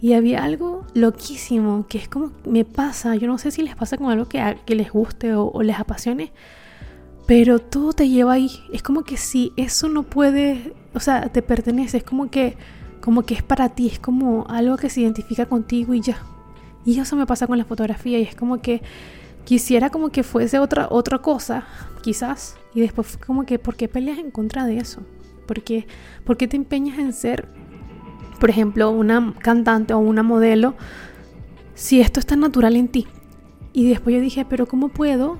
[0.00, 3.98] Y había algo loquísimo, que es como me pasa, yo no sé si les pasa
[3.98, 6.32] con algo que, que les guste o, les apasione,
[7.26, 8.50] pero todo te lleva ahí.
[8.72, 12.56] Es como que si eso no puede, o sea, te pertenece, es como que,
[13.02, 16.22] como que es para ti, es como algo que se identifica contigo y ya.
[16.86, 18.80] Y eso me pasa con la fotografía y es como que
[19.44, 21.64] quisiera como que fuese otra, otra cosa,
[22.02, 22.56] quizás.
[22.74, 25.02] Y después como que, ¿por qué peleas en contra de eso?
[25.46, 25.86] ¿Por qué,
[26.24, 27.48] ¿Por qué te empeñas en ser,
[28.38, 30.74] por ejemplo, una cantante o una modelo
[31.74, 33.06] si esto es tan natural en ti?
[33.72, 35.38] Y después yo dije, pero ¿cómo puedo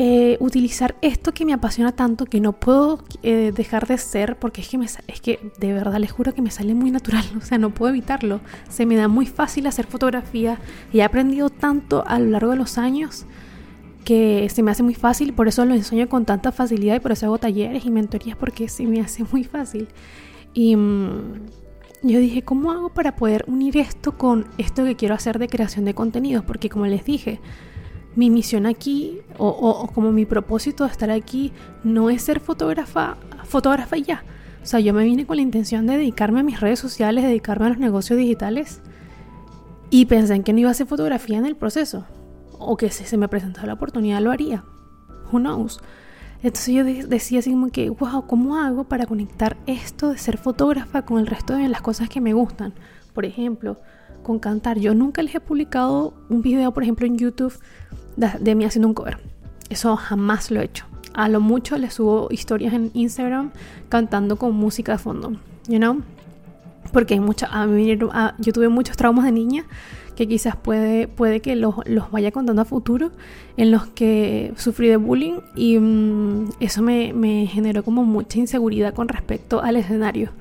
[0.00, 4.60] eh, utilizar esto que me apasiona tanto que no puedo eh, dejar de ser porque
[4.60, 7.40] es que, me, es que de verdad les juro que me sale muy natural, o
[7.40, 8.40] sea, no puedo evitarlo.
[8.68, 10.60] Se me da muy fácil hacer fotografía
[10.92, 13.26] y he aprendido tanto a lo largo de los años
[14.04, 17.12] que se me hace muy fácil, por eso lo enseño con tanta facilidad y por
[17.12, 19.88] eso hago talleres y mentorías porque se me hace muy fácil.
[20.54, 21.40] Y mm,
[22.04, 25.84] yo dije, ¿cómo hago para poder unir esto con esto que quiero hacer de creación
[25.84, 26.44] de contenidos?
[26.44, 27.40] Porque como les dije,
[28.16, 31.52] mi misión aquí o, como mi propósito de estar aquí
[31.84, 34.24] no es ser fotógrafa, fotógrafa y ya.
[34.62, 37.66] O sea, yo me vine con la intención de dedicarme a mis redes sociales, dedicarme
[37.66, 38.80] a los negocios digitales
[39.90, 42.06] y pensé en que no iba a hacer fotografía en el proceso
[42.58, 44.64] o que si se me presentara la oportunidad lo haría.
[45.32, 45.80] Who knows?
[46.42, 51.02] Entonces yo decía así como que, wow, ¿cómo hago para conectar esto de ser fotógrafa
[51.02, 52.74] con el resto de las cosas que me gustan?
[53.12, 53.80] Por ejemplo,
[54.28, 54.78] con cantar.
[54.78, 57.54] Yo nunca les he publicado un video, por ejemplo, en YouTube
[58.16, 59.16] de, mí haciendo un cover.
[59.70, 60.84] Eso jamás lo he hecho.
[61.14, 63.52] A lo mucho les subo historias en Instagram
[63.88, 65.32] cantando con música de fondo,
[65.66, 66.02] you know?
[66.92, 69.64] Porque hay mucha, a mí, yo tuve muchos traumas de niña
[70.14, 73.12] que quizás puede, puede que los, los vaya contando a futuro,
[73.56, 78.92] en los que sufrí de bullying y mm, eso me, me, generó como mucha inseguridad
[78.92, 80.32] con respecto al escenario.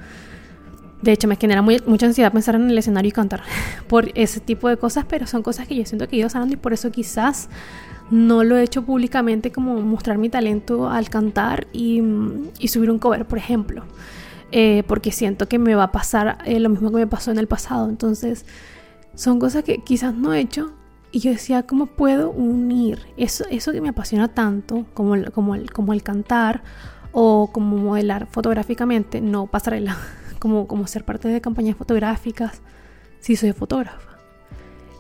[1.02, 3.44] De hecho, me genera mucha ansiedad pensar en el escenario y cantar
[3.88, 6.56] por ese tipo de cosas, pero son cosas que yo siento que he ido sanando
[6.56, 7.50] y por eso quizás
[8.10, 12.02] no lo he hecho públicamente como mostrar mi talento al cantar y,
[12.68, 13.84] subir un cover, por ejemplo.
[14.52, 17.38] Eh, porque siento que me va a pasar eh, lo mismo que me pasó en
[17.38, 17.90] el pasado.
[17.90, 18.46] Entonces,
[19.14, 20.72] son cosas que quizás no he hecho.
[21.12, 25.56] Y yo decía, ¿cómo puedo unir eso, eso que me apasiona tanto, como el, como,
[25.56, 26.64] el, como el cantar
[27.12, 29.98] o como modelar fotográficamente, no pasarela
[30.38, 32.62] como, como ser parte de campañas fotográficas,
[33.20, 34.18] si soy fotógrafa.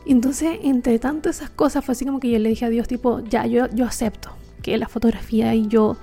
[0.05, 3.19] Entonces, entre tantas esas cosas, fue así como que yo le dije a Dios, tipo,
[3.21, 5.97] ya, yo, yo acepto que la fotografía y yo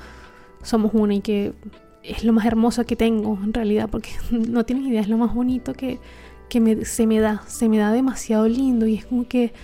[0.63, 1.55] somos una y que
[2.03, 5.35] es lo más hermoso que tengo en realidad, porque no tienes idea, es lo más
[5.35, 5.99] bonito que,
[6.51, 8.87] que me, se me da, se me da demasiado lindo.
[8.87, 9.55] Y es como que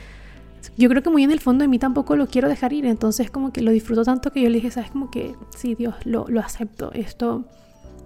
[0.76, 3.30] yo creo que muy en el fondo de mí tampoco lo quiero dejar ir, entonces
[3.30, 6.26] como que lo disfruto tanto que yo le dije, sabes, como que sí, Dios, lo,
[6.28, 7.44] lo acepto, esto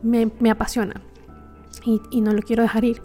[0.03, 1.01] me, me apasiona
[1.85, 3.03] y, no lo quiero dejar ir.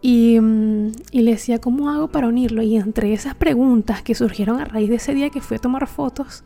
[0.00, 2.62] Y, mm, y, le decía, ¿cómo hago para unirlo?
[2.62, 5.86] Y entre esas preguntas que surgieron a raíz de ese día que fui a tomar
[5.86, 6.44] fotos,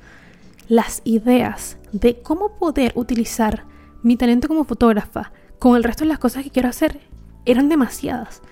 [0.69, 3.65] las ideas de cómo poder utilizar
[4.03, 7.01] mi talento como fotógrafa con el resto de las cosas que quiero hacer
[7.45, 8.43] eran demasiadas.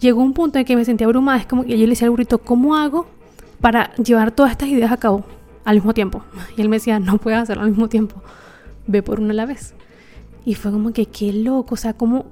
[0.00, 2.10] Llegó un punto en que me sentía abrumada, es como que yo le decía al
[2.10, 3.06] burrito, ¿cómo hago
[3.60, 5.24] para llevar todas estas ideas a cabo
[5.64, 6.22] al mismo tiempo?
[6.56, 8.22] Y él me decía, no puedes hacerlo al mismo tiempo,
[8.86, 9.74] ve por una a la vez.
[10.44, 12.26] Y fue como que qué loco, o sea, como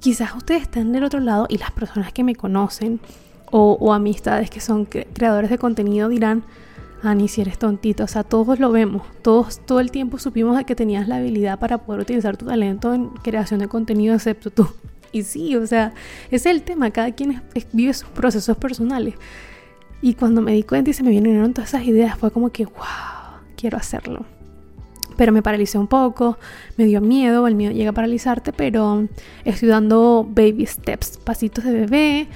[0.00, 3.00] quizás ustedes están del otro lado y las personas que me conocen
[3.56, 6.42] o, amistades que son creadores de contenido dirán,
[7.02, 10.74] Ani, si eres tontito, o sea, todos lo vemos, todos todo el tiempo supimos que
[10.74, 14.66] tenías la habilidad para poder utilizar tu talento en creación de contenido, excepto tú.
[15.12, 15.92] Y sí, o sea,
[16.32, 17.40] es el tema, cada quien
[17.72, 19.14] vive sus procesos personales.
[20.02, 22.64] Y cuando me di cuenta y se me vinieron todas esas ideas, fue como que,
[22.64, 22.74] wow,
[23.56, 24.26] quiero hacerlo
[25.16, 26.38] pero me paralicé un poco,
[26.76, 29.08] me dio miedo, el miedo llega a paralizarte, pero
[29.44, 32.28] estoy dando baby steps, pasitos de bebé,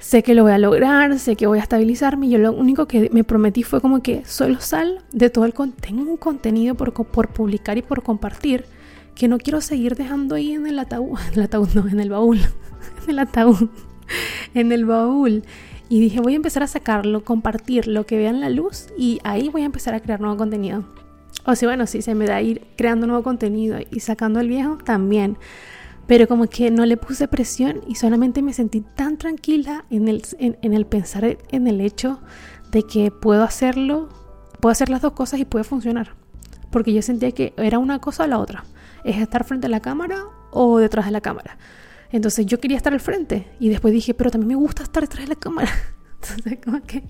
[0.00, 3.10] sé que lo voy a lograr, sé que voy a estabilizarme, yo lo único que
[3.12, 7.28] me prometí fue como que solo sal de todo el tengo un contenido por, por
[7.28, 8.64] publicar y por compartir
[9.18, 12.10] que no quiero seguir dejando ahí en el ataúd, en el ataúd no, en el
[12.10, 12.38] baúl,
[13.04, 13.68] en el ataúd,
[14.54, 15.42] en el baúl.
[15.90, 19.48] Y dije, voy a empezar a sacarlo, compartir lo que vean la luz y ahí
[19.48, 20.84] voy a empezar a crear nuevo contenido.
[21.44, 24.78] O sea, bueno, si se me da ir creando nuevo contenido y sacando el viejo,
[24.78, 25.38] también.
[26.06, 30.22] Pero como que no le puse presión y solamente me sentí tan tranquila en el,
[30.38, 32.20] en, el pensar en el hecho
[32.70, 34.08] de que puedo hacerlo,
[34.60, 36.14] puedo hacer las dos cosas y puede funcionar.
[36.70, 38.64] Porque yo sentía que era una cosa o la otra.
[39.04, 41.58] Es estar frente a la cámara o detrás de la cámara.
[42.10, 45.24] Entonces yo quería estar al frente y después dije, pero también me gusta estar detrás
[45.24, 45.70] de la cámara.
[46.22, 47.04] Entonces como que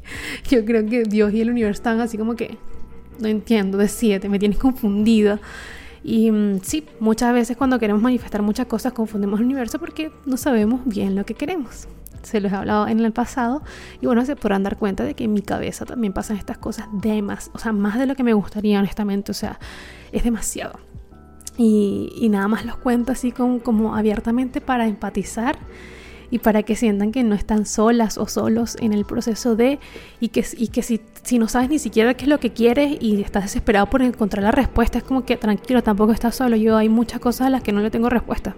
[0.51, 2.59] yo creo que Dios y el universo están así como que
[3.19, 5.41] no entiendo, de siete, me tienes confundida.
[6.03, 10.37] Y mm, sí, muchas veces cuando queremos manifestar muchas cosas confundimos el universo porque no
[10.37, 11.89] sabemos bien lo que queremos.
[12.23, 13.63] Se los he hablado en el pasado
[14.01, 16.87] y bueno, se podrán dar cuenta de que en mi cabeza también pasan estas cosas
[16.93, 19.59] de más, o sea, más de lo que me gustaría honestamente, o sea,
[20.13, 20.79] es demasiado.
[21.57, 25.59] Y, nada más los cuento así como, como abiertamente para empatizar
[26.31, 29.79] y para que sientan que no están solas o solos en el proceso de
[30.21, 32.99] y que, y que si, si no sabes ni siquiera qué es lo que quieres
[33.01, 36.77] y estás desesperado por encontrar la respuesta, es como que tranquilo, tampoco estás solo, yo
[36.77, 38.55] hay muchas cosas a las que no le tengo respuesta.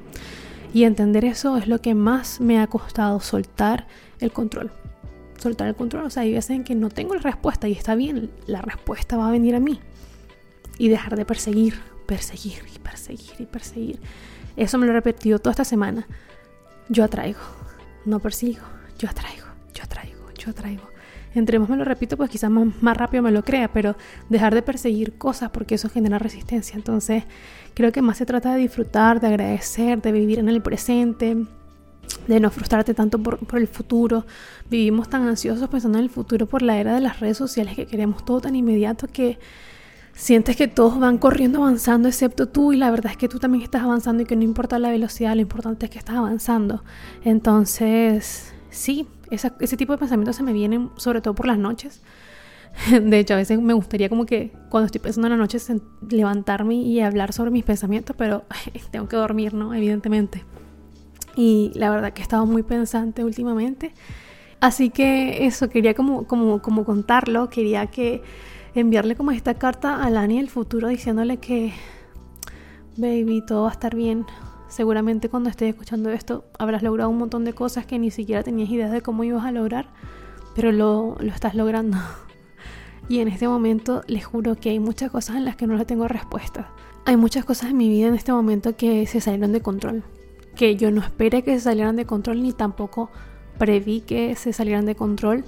[0.72, 3.86] Y entender eso es lo que más me ha costado soltar
[4.20, 4.70] el control.
[5.38, 7.94] Soltar el control, o sea, hay veces en que no tengo la respuesta y está
[7.94, 9.80] bien, la respuesta va a venir a mí.
[10.78, 14.00] Y dejar de perseguir, perseguir y perseguir y perseguir.
[14.56, 16.06] Eso me lo he repetido toda esta semana.
[16.92, 17.38] Yo atraigo,
[18.04, 18.64] no persigo,
[18.98, 20.82] yo atraigo, yo atraigo, yo atraigo.
[21.36, 23.94] Entre más me lo repito, pues quizás más, más rápido me lo crea, pero
[24.28, 26.74] dejar de perseguir cosas porque eso genera resistencia.
[26.74, 27.22] Entonces,
[27.74, 31.36] creo que más se trata de disfrutar, de agradecer, de vivir en el presente,
[32.26, 34.26] de no frustrarte tanto por, por, el futuro.
[34.68, 37.86] Vivimos tan ansiosos pensando en el futuro por la era de las redes sociales que
[37.86, 39.38] queremos todo tan inmediato que
[40.20, 43.64] sientes que todos van corriendo avanzando excepto tú y la verdad es que tú también
[43.64, 46.84] estás avanzando y que no importa la velocidad, lo importante es que estás avanzando.
[47.24, 52.02] Entonces, sí, ese tipo de pensamientos se me vienen sobre todo por las noches.
[52.90, 55.56] De hecho, a veces me gustaría como que cuando estoy pensando en la noche
[56.10, 58.44] levantarme y hablar sobre mis pensamientos, pero
[58.90, 59.72] tengo que dormir, ¿no?
[59.72, 60.44] Evidentemente.
[61.34, 63.94] Y la verdad que he estado muy pensante últimamente.
[64.60, 68.22] Así que eso, quería como, como, como contarlo, quería que
[68.74, 71.72] enviarle como esta carta a Lani del futuro diciéndole que,
[72.96, 74.26] baby, todo va a estar bien.
[74.68, 78.70] Seguramente cuando estés escuchando esto habrás logrado un montón de cosas que ni siquiera tenías
[78.70, 79.88] idea de cómo ibas a lograr,
[80.54, 81.98] pero lo, lo estás logrando.
[83.08, 85.84] Y en este momento les juro que hay muchas cosas en las que no le
[85.84, 86.70] tengo respuesta.
[87.06, 90.04] Hay muchas cosas en mi vida en este momento que se salieron de control.
[90.54, 93.10] Que yo no esperé que se salieran de control ni tampoco
[93.58, 95.44] preví que se salieran de control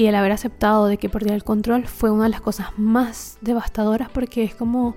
[0.00, 3.36] y el haber aceptado de que perdía el control fue una de las cosas más
[3.42, 4.96] devastadoras porque es como,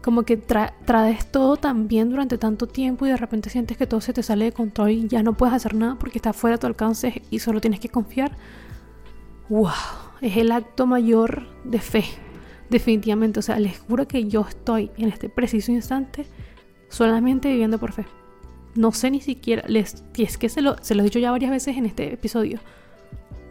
[0.00, 4.14] como que traes todo tan durante tanto tiempo y de repente sientes que todo se
[4.14, 6.66] te sale de control y ya no puedes hacer nada porque está fuera de tu
[6.66, 8.38] alcance y solo tienes que confiar.
[9.50, 9.68] ¡Wow!
[10.22, 12.04] Es el acto mayor de fe.
[12.70, 13.40] Definitivamente.
[13.40, 16.24] O sea, les juro que yo estoy en este preciso instante
[16.88, 18.06] solamente viviendo por fe.
[18.76, 21.32] No sé ni siquiera, les, y es que se lo, se lo he dicho ya
[21.32, 22.60] varias veces en este episodio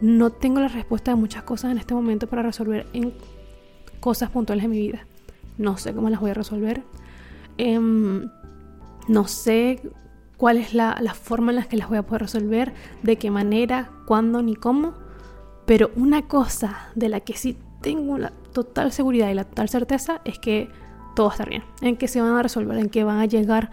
[0.00, 3.12] no tengo la respuesta de muchas cosas en este momento para resolver en
[4.00, 5.06] cosas puntuales de mi vida.
[5.56, 6.82] No sé cómo las voy a resolver.
[7.56, 8.30] Em,
[9.08, 9.82] no sé
[10.36, 13.30] cuál es la, la, forma en la que las voy a poder resolver, de qué
[13.30, 14.94] manera, cuándo ni cómo.
[15.66, 20.20] Pero una cosa de la que sí tengo la total seguridad y la total certeza
[20.24, 20.68] es que
[21.16, 21.64] todo va bien.
[21.80, 23.70] En que se van a resolver, en que van a llegar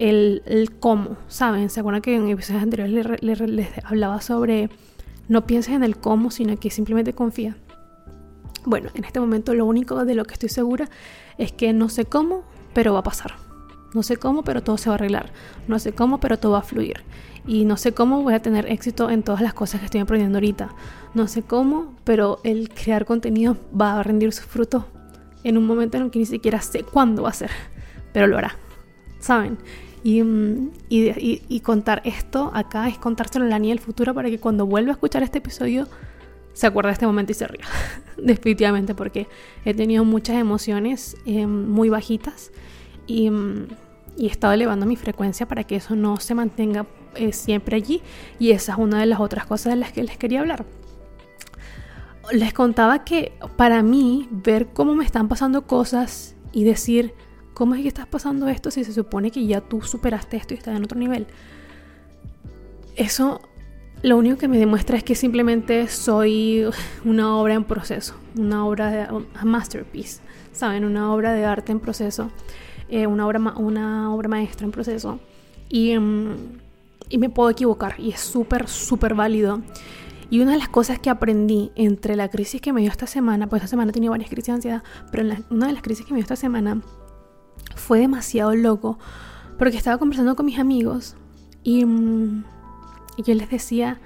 [0.00, 1.16] el, el cómo.
[1.28, 1.70] ¿Saben?
[1.70, 4.68] ¿Se acuerdan que en episodios anteriores les, les hablaba sobre
[5.32, 7.56] no pienses en el cómo, sino que simplemente confía.
[8.64, 10.88] Bueno, en este momento lo único de lo que estoy segura
[11.38, 13.34] es que no sé cómo, pero va a pasar.
[13.94, 15.32] No sé cómo, pero todo se va a arreglar.
[15.68, 17.02] No sé cómo, pero todo va a fluir.
[17.46, 20.36] Y no sé cómo voy a tener éxito en todas las cosas que estoy aprendiendo
[20.36, 20.74] ahorita.
[21.14, 24.84] No sé cómo, pero el crear contenido va a rendir sus frutos
[25.44, 27.50] en un momento en el que ni siquiera sé cuándo va a ser.
[28.12, 28.56] Pero lo hará.
[29.18, 29.56] ¿Saben?
[30.04, 34.66] Mm, y, contar esto acá es contárselo a la niña del futuro para que cuando
[34.66, 35.86] vuelva a escuchar este episodio
[36.54, 37.64] se acuerde de este momento y se ría.
[38.18, 39.28] Definitivamente, porque
[39.64, 42.50] he tenido muchas emociones eh, muy bajitas
[43.06, 43.68] y, mm,
[44.16, 48.02] y, he estado elevando mi frecuencia para que eso no se mantenga eh, siempre allí.
[48.38, 50.64] Y esa es una de las otras cosas de las que les quería hablar.
[52.32, 57.14] Les contaba que para mí ver cómo me están pasando cosas y decir,
[57.54, 60.56] ¿Cómo es que estás pasando esto si se supone que ya tú superaste esto y
[60.56, 61.26] estás en otro nivel?
[62.96, 63.40] Eso
[64.02, 66.64] lo único que me demuestra es que simplemente soy
[67.04, 69.06] una obra en proceso, una obra de
[69.44, 70.20] masterpiece,
[70.52, 70.84] ¿saben?
[70.84, 72.30] Una obra de arte en proceso,
[72.88, 75.20] eh, una, obra una obra maestra en proceso.
[75.68, 76.36] Y, mm,
[77.10, 79.60] y me puedo equivocar y es súper, súper válido.
[80.30, 83.48] Y una de las cosas que aprendí entre la crisis que me dio esta semana,
[83.48, 86.18] pues esta semana tenido varias crisis de ansiedad, pero una de las crisis que me
[86.18, 86.80] dio esta semana
[87.76, 88.98] fue demasiado loco
[89.58, 91.16] porque estaba conversando con mis amigos
[91.62, 92.44] y, mm,
[93.16, 94.00] y, yo les decía,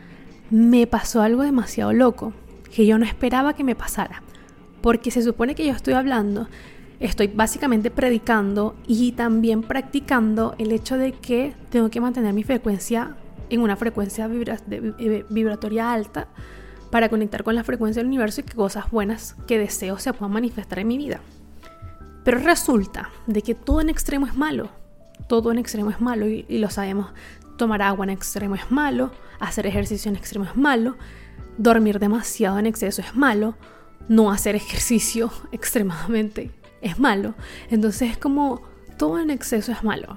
[0.51, 2.33] me pasó algo demasiado loco
[2.75, 4.23] que yo no esperaba que me pasara.
[4.83, 6.49] Porque se supone que yo estoy hablando,
[7.01, 13.17] estoy básicamente predicando y también practicando el hecho de que tengo que mantener mi frecuencia
[13.49, 16.29] en una frecuencia vibratoria alta
[16.91, 20.33] para conectar con la frecuencia del universo y que cosas buenas que deseo se puedan
[20.33, 21.21] manifestar en mi vida.
[22.27, 24.69] Pero resulta de que todo en extremo es malo.
[25.29, 27.13] Todo en extremo es malo y, lo sabemos.
[27.57, 30.97] Tomar agua en extremo es malo, hacer ejercicio en extremo es malo,
[31.57, 33.55] dormir demasiado en exceso es malo,
[34.09, 36.51] no hacer ejercicio extremadamente
[36.81, 37.35] es malo.
[37.71, 38.61] Entonces es como
[38.99, 40.17] todo en exceso es malo.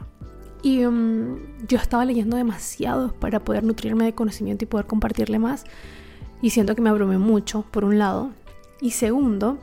[0.64, 1.38] Y um,
[1.68, 5.64] yo estaba leyendo demasiado para poder nutrirme de conocimiento y poder compartirle más.
[6.42, 8.32] Y siento que me abrumé mucho, por un lado.
[8.82, 9.60] Y segundo,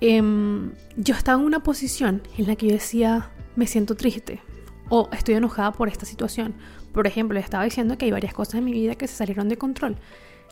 [0.00, 4.40] em, yo estaba en una posición en la que yo decía, me siento triste
[4.88, 6.54] o estoy enojada por esta situación.
[6.92, 9.58] Por ejemplo, estaba diciendo que hay varias cosas en mi vida que se salieron de
[9.58, 9.96] control.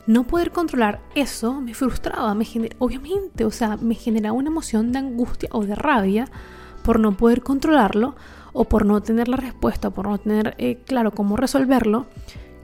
[0.05, 2.45] No poder controlar eso me frustraba, me
[2.79, 6.27] obviamente, o sea, me generaba una emoción de angustia o de rabia
[6.83, 8.15] por no poder controlarlo
[8.51, 12.07] o por no tener la respuesta, por no tener eh, claro cómo resolverlo,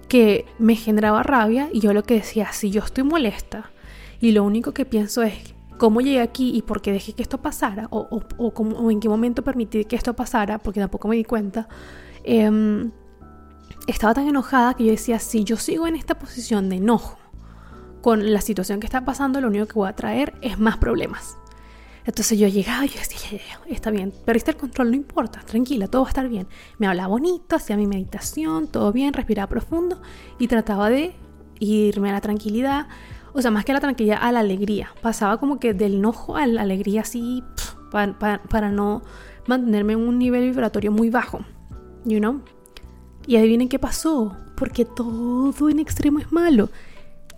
[0.10, 3.72] que me generaba rabia y yo lo que decía, si yo estoy molesta
[4.20, 7.40] y lo único que pienso es cómo llegué aquí y por qué dejé que esto
[7.40, 8.22] pasara o,
[8.92, 11.68] en qué momento permití que esto pasara, porque tampoco me di cuenta,
[12.24, 12.92] em,
[13.88, 17.18] estaba tan enojada que yo decía, si yo sigo en esta posición de enojo
[18.02, 21.38] con la situación que está pasando, lo único que voy a traer es más problemas.
[22.06, 26.04] Entonces yo llegaba y yo decía, está bien, perdiste el control, no importa, tranquila, todo
[26.04, 26.48] va a estar bien.
[26.78, 30.02] Me hablaba bonito, hacía mi meditación, todo bien, respiraba profundo
[30.40, 31.16] y trataba de
[31.60, 32.88] irme a la tranquilidad,
[33.34, 34.92] o sea, más que a la tranquilidad, a la alegría.
[35.02, 37.44] Pasaba como que del enojo a la alegría así,
[37.92, 39.02] para no
[39.48, 41.40] mantenerme en un nivel vibratorio muy bajo,
[42.06, 42.42] you know.
[43.28, 46.70] Y adivinen qué pasó, porque todo en extremo es malo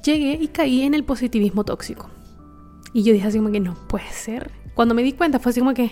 [0.02, 2.10] llegué y caí en el positivismo tóxico.
[2.94, 4.52] Y yo dije así como que no puede ser.
[4.74, 5.92] Cuando me di cuenta fue así como que,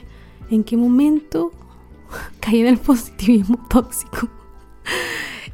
[0.50, 1.52] ¿en qué momento
[2.40, 4.30] caí en el positivismo tóxico?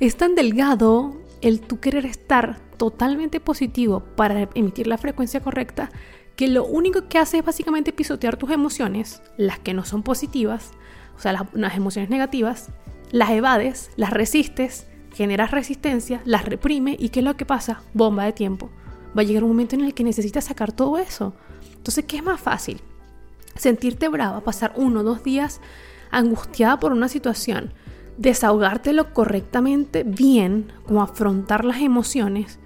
[0.02, 1.16] Es tan delgado
[1.46, 5.92] el tú querer estar totalmente positivo para emitir la frecuencia correcta
[6.36, 10.72] que lo único que hace es básicamente pisotear tus emociones, las que no son positivas,
[11.16, 12.70] o sea, las, emociones negativas,
[13.12, 17.84] las evades, las resistes generas resistencia, las reprime y ¿qué es lo que pasa?
[17.94, 18.72] Bomba de tiempo.
[19.16, 21.36] Va a llegar un momento en el que necesitas sacar todo eso.
[21.78, 22.82] Entonces, ¿qué es más fácil?
[23.56, 25.62] Sentirte brava, pasar uno o dos días
[26.10, 27.72] angustiada por una situación,
[28.18, 32.60] desahogártelo correctamente bien, como afrontar las emociones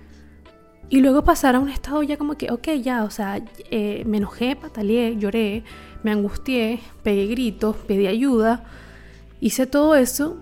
[0.90, 4.18] y luego pasar a un estado ya como que, ok, ya, o sea, eh, me
[4.18, 5.64] enojé, pataleé, lloré,
[6.04, 8.64] me angustié, pegué gritos, pedí ayuda,
[9.40, 10.38] hice todo eso,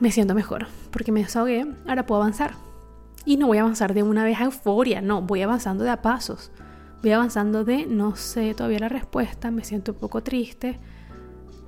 [0.00, 2.54] me siento mejor porque me desahogué, ahora puedo avanzar.
[3.24, 6.02] Y no voy a avanzar de una vez a euforia, no, voy avanzando de a
[6.02, 6.50] pasos.
[7.02, 10.78] Voy avanzando de no sé todavía la respuesta, me siento un poco triste,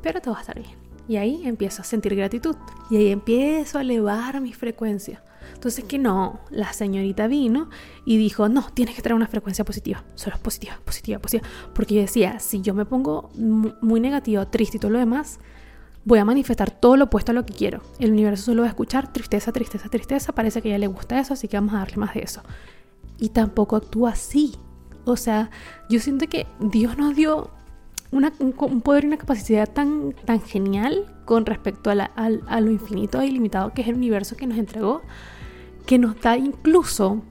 [0.03, 0.80] pero todo va a estar bien.
[1.11, 2.55] Y ahí empiezo a sentir gratitud
[2.89, 5.25] y ahí empiezo a elevar mi frecuencia.
[5.55, 7.69] Entonces que no, la señorita vino
[8.05, 11.49] y dijo, no, tienes que traer una frecuencia positiva, solo positiva, positiva, positiva.
[11.75, 15.41] Porque yo decía, si yo me pongo muy negativa, triste y todo lo demás,
[16.05, 17.83] voy a manifestar todo lo opuesto a lo que quiero.
[17.99, 20.33] El universo solo va a escuchar tristeza, tristeza, tristeza.
[20.33, 22.43] Parece que a ella le gusta eso, así que vamos a darle más de eso.
[23.19, 24.55] Y tampoco actúa así.
[25.05, 25.51] O sea,
[25.89, 27.51] yo siento que Dios nos dio
[28.13, 33.27] un, poder y una capacidad tan, tan genial con respecto a, a lo infinito e
[33.27, 35.03] ilimitado que es el universo que nos entregó,
[35.87, 37.23] que nos da incluso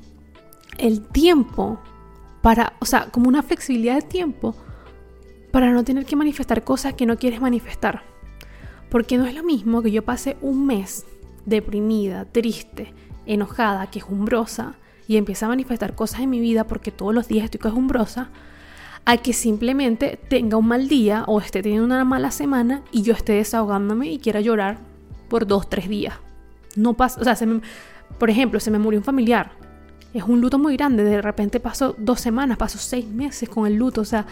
[0.77, 1.79] el tiempo
[2.41, 4.55] para, o sea, como una flexibilidad de tiempo
[5.51, 8.03] para no tener que manifestar cosas que no quieres manifestar.
[8.89, 11.05] Porque no es lo mismo que yo pase un mes
[11.45, 12.93] deprimida, triste,
[13.25, 14.75] enojada, quejumbrosa
[15.07, 18.29] y empiece a manifestar cosas en mi vida porque todos los días estoy quejumbrosa,
[19.05, 23.13] a que simplemente tenga un mal día o esté teniendo una mala semana y yo
[23.13, 24.77] esté desahogándome y quiera llorar
[25.29, 26.15] por dos, tres días.
[26.75, 27.35] No pasa, o sea,
[28.17, 29.51] por ejemplo, se me murió un familiar.
[30.13, 33.75] Es un luto muy grande, de repente paso dos semanas, paso seis meses con el
[33.75, 34.25] luto, o sea,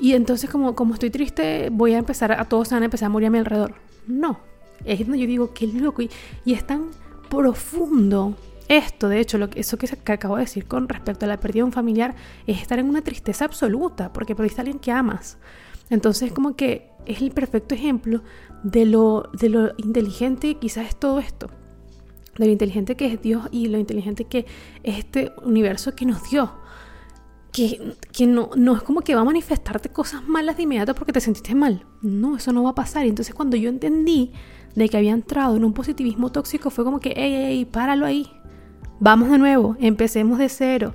[0.00, 3.10] y entonces como, como estoy triste, voy a empezar, a todos van a empezar a
[3.10, 3.74] morir a mi alrededor.
[4.06, 4.38] No,
[4.84, 6.02] es donde yo digo, qué loco.
[6.02, 6.10] Y,
[6.44, 6.86] y es tan
[7.28, 8.36] profundo
[8.68, 11.60] esto, de hecho, lo que, eso que, acabo de decir con respecto a la pérdida
[11.60, 12.14] de un familiar,
[12.46, 15.38] es estar en una tristeza absoluta, porque perdiste a alguien que amas.
[15.90, 18.22] Entonces, como que es el perfecto ejemplo
[18.62, 19.30] de lo,
[19.78, 21.48] inteligente quizás es todo esto.
[22.36, 24.46] De lo inteligente que es Dios y lo inteligente que
[24.82, 26.52] es este universo que nos dio
[27.52, 31.20] que, no, no es como que va a manifestarte cosas malas de inmediato porque te
[31.20, 31.84] sentiste mal.
[32.02, 33.06] No, eso no va a pasar.
[33.06, 34.32] Y entonces cuando yo entendí
[34.74, 38.30] de que había entrado en un positivismo tóxico, fue como que, hey, hey, páralo ahí.
[39.00, 40.94] Vamos de nuevo, empecemos de cero.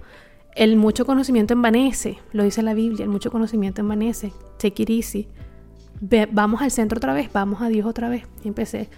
[0.55, 4.33] El mucho conocimiento envanece, lo dice la Biblia, el mucho conocimiento envanece.
[4.57, 5.27] Take it easy.
[6.31, 8.23] vamos al centro otra vez, vamos a Dios otra vez.
[8.43, 8.89] Empecé,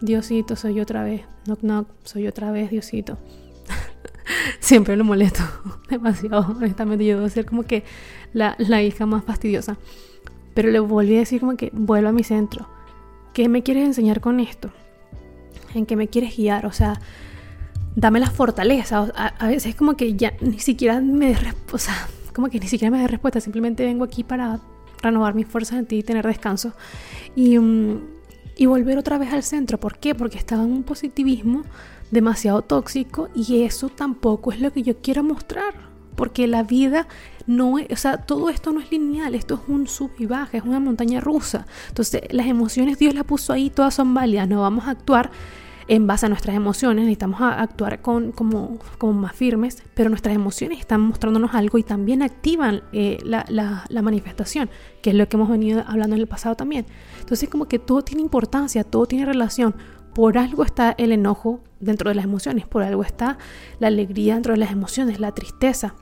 [0.00, 1.22] Diosito, soy yo otra vez.
[1.46, 3.18] Knock, knock, soy otra vez, Diosito.
[4.60, 5.42] siempre lo molesto
[5.90, 6.54] demasiado.
[6.56, 7.82] Honestamente, yo debo ser como que
[8.34, 9.78] la, la hija más fastidiosa.
[10.54, 12.68] Pero le volví a decir como que vuelvo a mi centro.
[13.32, 14.70] ¿Qué me quieres enseñar con esto?
[15.74, 16.66] ¿En qué me quieres guiar?
[16.66, 17.00] O sea,
[17.96, 19.10] dame la fortaleza.
[19.14, 21.36] A, veces como que ya ni siquiera me
[21.72, 23.40] o sea, como que ni siquiera me da respuesta.
[23.40, 24.60] Simplemente vengo aquí para
[25.02, 26.72] renovar mis fuerzas en ti y tener descanso.
[27.34, 28.00] Y, mm,
[28.56, 29.78] y volver otra vez al centro.
[29.78, 30.14] ¿Por qué?
[30.14, 31.62] Porque estaba en un positivismo
[32.10, 35.88] demasiado tóxico y eso tampoco es lo que yo quiero mostrar.
[36.16, 37.06] Porque la vida
[37.46, 40.58] no es, o sea, todo esto no es lineal, esto es un sub y baja,
[40.58, 41.66] es una montaña rusa.
[41.88, 45.30] Entonces, las emociones Dios las puso ahí, todas son válidas, no vamos a actuar
[45.88, 50.80] en base a nuestras emociones, necesitamos actuar con, como, como más firmes, pero nuestras emociones
[50.80, 54.68] están mostrándonos algo y también activan eh, la, la, manifestación,
[55.02, 56.84] que es lo que hemos venido hablando en el pasado también.
[57.20, 59.74] Entonces como que todo tiene importancia, todo tiene relación.
[60.14, 63.38] Por algo está el enojo dentro de las emociones, por algo está
[63.78, 65.94] la alegría dentro de las emociones, la tristeza.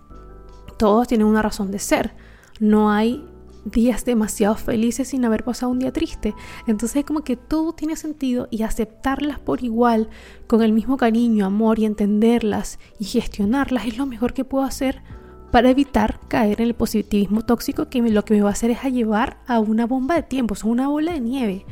[0.79, 2.15] Todos tienen una razón de ser.
[2.59, 3.25] No hay
[3.67, 6.35] días demasiado felices sin haber pasado un día triste.
[6.67, 10.09] Entonces como que todo tiene sentido y aceptarlas por igual,
[10.47, 15.03] con el mismo cariño, amor y entenderlas y gestionarlas es lo mejor que puedo hacer
[15.51, 18.85] para evitar caer en el positivismo tóxico que lo que me va a hacer es
[18.85, 21.67] a llevar a una bomba de tiempo, a una bola de nieve.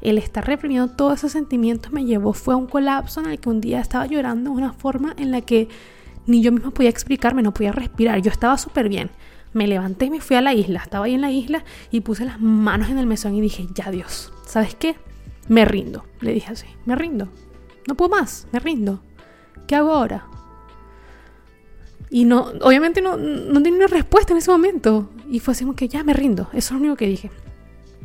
[0.00, 3.50] El estar reprimiendo todos esos sentimientos me llevó fue a un colapso en el que
[3.50, 5.68] un día estaba llorando de una forma en la que
[6.26, 8.20] ni yo misma podía explicarme, no podía respirar.
[8.22, 9.10] Yo estaba súper bien.
[9.52, 10.80] Me levanté y me fui a la isla.
[10.82, 13.90] Estaba ahí en la isla y puse las manos en el mesón y dije, ya
[13.90, 14.96] Dios, ¿sabes qué?
[15.48, 16.04] Me rindo.
[16.20, 17.28] Le dije así, me rindo.
[17.88, 19.02] No puedo más, me rindo.
[19.66, 20.26] ¿Qué hago ahora?
[22.10, 25.10] Y no, obviamente no, no tenía una respuesta en ese momento.
[25.30, 26.48] Y fue así como que ya me rindo.
[26.52, 27.30] Eso es lo único que dije.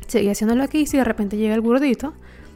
[0.07, 2.13] Seguí haciendo lo que hice y de repente llega el gordito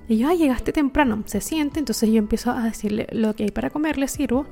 [0.10, 3.52] y yo, ah, llegaste temprano, se siente, entonces yo empiezo a decirle lo que hay
[3.52, 4.48] para comer, le sirvo.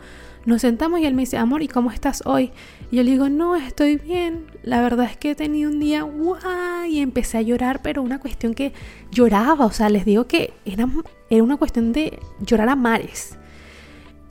[0.47, 2.53] Nos sentamos y él me dice, amor, ¿y cómo estás hoy?
[2.89, 4.45] Y yo le digo, no, estoy bien.
[4.63, 8.21] La verdad es que he tenido un día guay y empecé a llorar, pero una
[8.21, 8.71] cuestión que
[9.11, 10.87] lloraba, o sea, les digo que era,
[11.29, 13.37] era una cuestión de llorar a mares.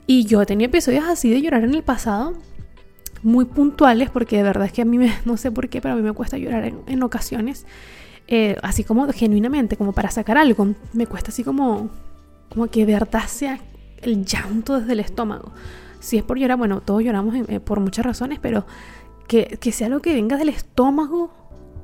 [0.07, 2.33] Y yo he tenido episodios así de llorar en el pasado,
[3.21, 5.93] muy puntuales, porque de verdad es que a mí me, no sé por qué, pero
[5.93, 7.67] a mí me cuesta llorar en, en ocasiones.
[8.27, 10.73] Eh, así como genuinamente, como para sacar algo.
[10.93, 11.91] Me cuesta así como,
[12.49, 13.59] como que de verdad sea
[14.01, 15.51] el llanto desde el estómago.
[16.07, 18.65] Si es por llorar, bueno, todos lloramos eh, por muchas razones, pero
[19.27, 21.33] que, que sea algo que venga del estómago.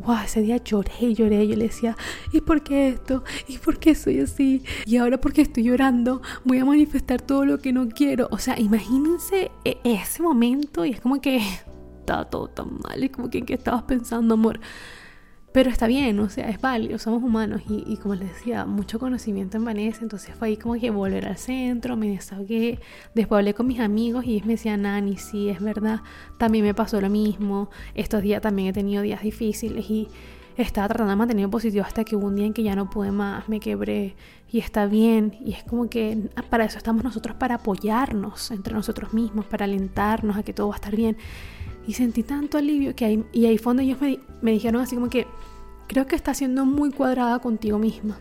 [0.05, 1.45] Wow, ese día lloré y lloré.
[1.45, 1.97] Yo le decía,
[2.32, 3.26] ¿y por qué esto?
[3.49, 4.63] ¿Y por qué soy así?
[4.86, 8.30] Y ahora porque estoy llorando, voy a manifestar todo lo que no quiero.
[8.32, 11.41] O sea, imagínense e, ese momento y es como que
[11.99, 13.03] está todo tan mal.
[13.03, 14.57] Es como que en qué estabas pensando, amor.
[15.54, 19.56] Pero está bien, o sea, es válido, somos humanos y, como les decía, mucho conocimiento
[19.56, 22.80] en Vanessa, entonces fue ahí como que volver al centro, me desahogué,
[23.14, 26.01] después hablé con mis amigos y ellos me decían, Nani, sí, es verdad,
[26.39, 30.08] también me pasó lo mismo, estos días también he tenido días difíciles y
[30.58, 33.12] estaba tratando de mantener positivo hasta que hubo un día en que ya no pude
[33.12, 34.16] más, me quebré
[34.51, 39.14] y está bien y es como que para eso estamos nosotros, para apoyarnos entre nosotros
[39.14, 41.16] mismos, para alentarnos a que todo va a estar bien
[41.88, 45.09] y sentí tanto alivio que ahí, y ahí fondo ellos me, me dijeron así como
[45.09, 45.27] que
[45.88, 48.19] creo que estás siendo muy cuadrada contigo misma.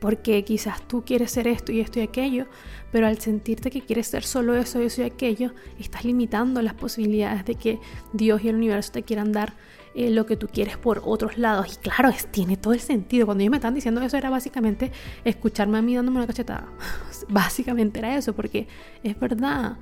[0.00, 2.46] Porque quizás tú quieres ser esto y esto y aquello,
[2.90, 7.44] pero al sentirte que quieres ser solo eso, eso y aquello, estás limitando las posibilidades
[7.44, 7.78] de que
[8.14, 9.52] Dios y el universo te quieran dar
[9.94, 11.74] eh, lo que tú quieres por otros lados.
[11.74, 13.26] Y claro, es, tiene todo el sentido.
[13.26, 14.90] Cuando ellos me están diciendo eso era básicamente
[15.24, 16.68] escucharme a mí dándome una cachetada.
[17.28, 18.68] básicamente era eso, porque
[19.02, 19.76] es verdad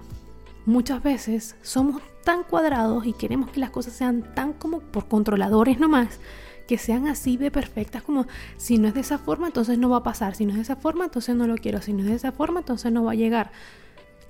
[0.69, 5.81] muchas veces somos tan cuadrados y queremos que las cosas sean tan como por controladores
[5.81, 6.21] nomás,
[6.67, 8.27] que sean así de perfectas como
[8.59, 10.63] si no es de esa forma, entonces no va a pasar, si no es de
[10.63, 13.13] esa forma, entonces no lo quiero, si no es de esa forma, entonces no va
[13.13, 13.51] a llegar.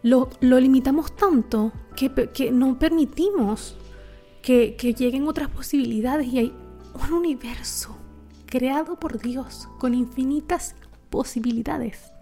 [0.02, 3.76] Lo, limitamos tanto que, que no permitimos
[4.40, 6.54] que, que lleguen otras posibilidades y hay
[6.94, 7.96] un universo
[8.46, 10.76] creado por Dios con infinitas
[11.10, 12.12] posibilidades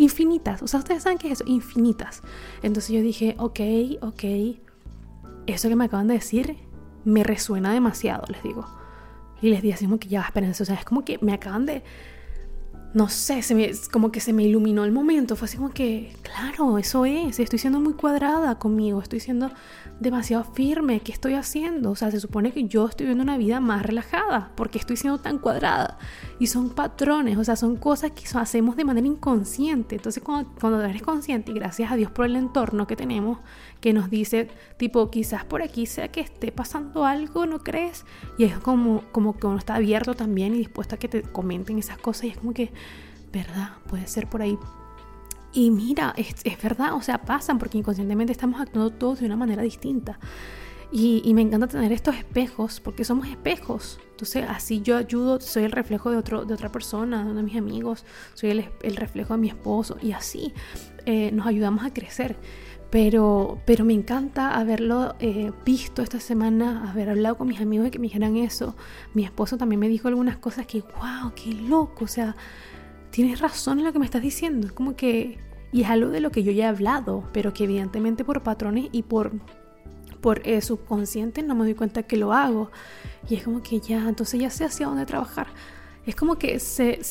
[0.00, 0.62] infinitas.
[0.62, 2.22] O sea, ustedes saben qué es eso, infinitas.
[2.62, 3.60] Entonces yo dije, ok,
[4.00, 4.24] ok,
[5.46, 6.56] eso que me acaban de decir
[7.04, 8.66] me resuena demasiado, les digo.
[9.42, 11.66] Y les dije así como que ya, espérense, o sea, es como que me acaban
[11.66, 11.82] de
[12.92, 15.36] no sé, se me, como que se me iluminó el momento.
[15.36, 17.38] Fue así como que, claro, eso es.
[17.38, 19.00] Estoy siendo muy cuadrada conmigo.
[19.00, 19.50] Estoy siendo
[20.00, 20.98] demasiado firme.
[21.00, 21.92] ¿Qué estoy haciendo?
[21.92, 24.50] O sea, se supone que yo estoy viviendo una vida más relajada.
[24.56, 25.98] porque estoy siendo tan cuadrada?
[26.40, 29.94] Y son patrones, o sea, son cosas que hacemos de manera inconsciente.
[29.96, 33.38] Entonces, cuando, cuando eres consciente, y gracias a Dios por el entorno que tenemos,
[33.80, 38.04] que nos dice, tipo, quizás por aquí sea que esté pasando algo, ¿no crees?
[38.36, 41.78] Y es como, como que uno está abierto también y dispuesto a que te comenten
[41.78, 42.24] esas cosas.
[42.24, 42.72] Y es como que
[43.32, 43.70] ¿verdad?
[43.88, 44.58] Puede ser por ahí.
[45.52, 49.62] Y mira, es, verdad, o sea, pasan porque inconscientemente estamos actuando todos de una manera
[49.62, 50.18] distinta.
[50.92, 54.00] Y, me encanta tener estos espejos porque somos espejos.
[54.10, 57.42] Entonces, así yo ayudo, soy el reflejo de, otro, de otra persona, de uno de
[57.44, 58.04] mis amigos,
[58.34, 60.52] soy el, reflejo de mi esposo y así
[61.06, 62.36] eh, nos ayudamos a crecer.
[62.90, 67.92] Pero, pero me encanta haberlo eh, visto esta semana, haber hablado con mis amigos de
[67.92, 68.74] que me dijeran eso.
[69.14, 72.04] Mi esposo también me dijo algunas cosas que, wow, qué loco.
[72.04, 72.34] O sea,
[73.10, 74.66] tienes razón en lo que me estás diciendo.
[74.66, 75.38] Es como que,
[75.72, 78.88] y es algo de lo que yo ya he hablado, pero que evidentemente por patrones
[78.92, 79.32] y por,
[80.20, 82.70] por eh, subconsciente no me doy cuenta que lo hago.
[83.28, 85.48] Y es como que ya, entonces ya sé hacia dónde trabajar.
[86.06, 86.58] Es como que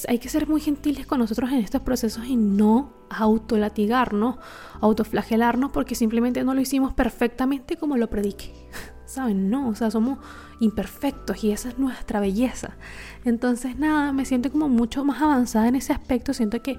[0.08, 4.38] hay que ser muy gentiles con nosotros en estos procesos y no autolatigarnos,
[4.82, 8.52] autoflagelarnos porque simplemente no lo hicimos perfectamente como lo prediqué.
[9.10, 9.50] ¿Saben?
[9.50, 10.20] No, o sea, somos
[10.60, 12.78] imperfectos y esa es nuestra belleza.
[13.26, 16.32] Entonces, nada, me siento como mucho más avanzada en ese aspecto.
[16.32, 16.78] Siento que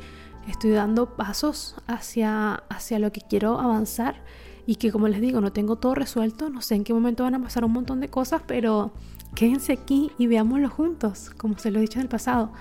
[0.48, 4.22] estoy dando pasos hacia, hacia lo que quiero avanzar
[4.64, 6.50] y que, como les digo, no tengo todo resuelto.
[6.50, 8.92] No sé en qué momento van a pasar un montón de cosas, pero
[9.34, 12.52] quédense aquí y veámoslo juntos, como se lo he dicho en el pasado.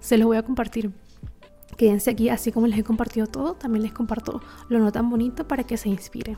[0.00, 0.90] Se los voy a compartir.
[1.76, 5.46] Quédense aquí, así como les he compartido todo, también les comparto lo no tan bonito
[5.46, 6.36] para que se inspiren.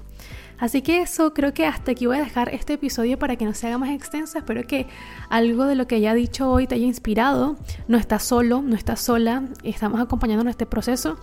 [0.59, 3.53] Así que eso, creo que hasta aquí voy a dejar este episodio para que no
[3.53, 4.39] se haga más extenso.
[4.39, 4.87] Espero que
[5.29, 7.57] algo de lo que haya dicho hoy te haya inspirado.
[7.89, 11.19] No estás solo, no estás sola, estamos acompañando en este proceso.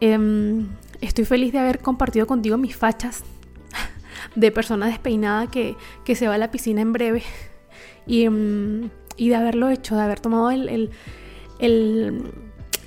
[0.00, 0.68] Em,
[1.00, 3.24] estoy feliz de haber compartido contigo mis fachas
[4.34, 7.22] de persona despeinada que, que se va a la piscina en breve.
[8.06, 8.86] Mm,
[9.16, 10.90] y, de haberlo hecho, de haber tomado el,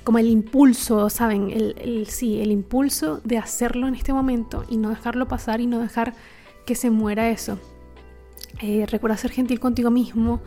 [0.08, 1.50] como el impulso, ¿saben?
[1.50, 5.80] El, sí, el impulso de hacerlo en este momento y no dejarlo pasar y no
[5.80, 6.14] dejar
[6.64, 7.58] que se muera eso.
[8.62, 10.40] Eh, recuerda ser gentil contigo mismo.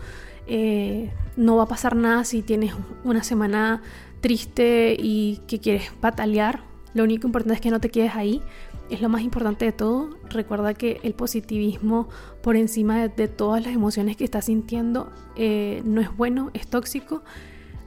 [0.47, 3.84] Eh, no va a pasar nada si tienes una semana
[4.20, 6.64] triste y que quieres patalear.
[6.95, 8.41] Lo único importante es que no te quedes ahí
[8.89, 10.09] es lo más importante de todo.
[10.32, 12.09] Recuerda que el positivismo
[12.41, 17.24] por encima de, todas las emociones que estás sintiendo eh, no es bueno, es tóxico.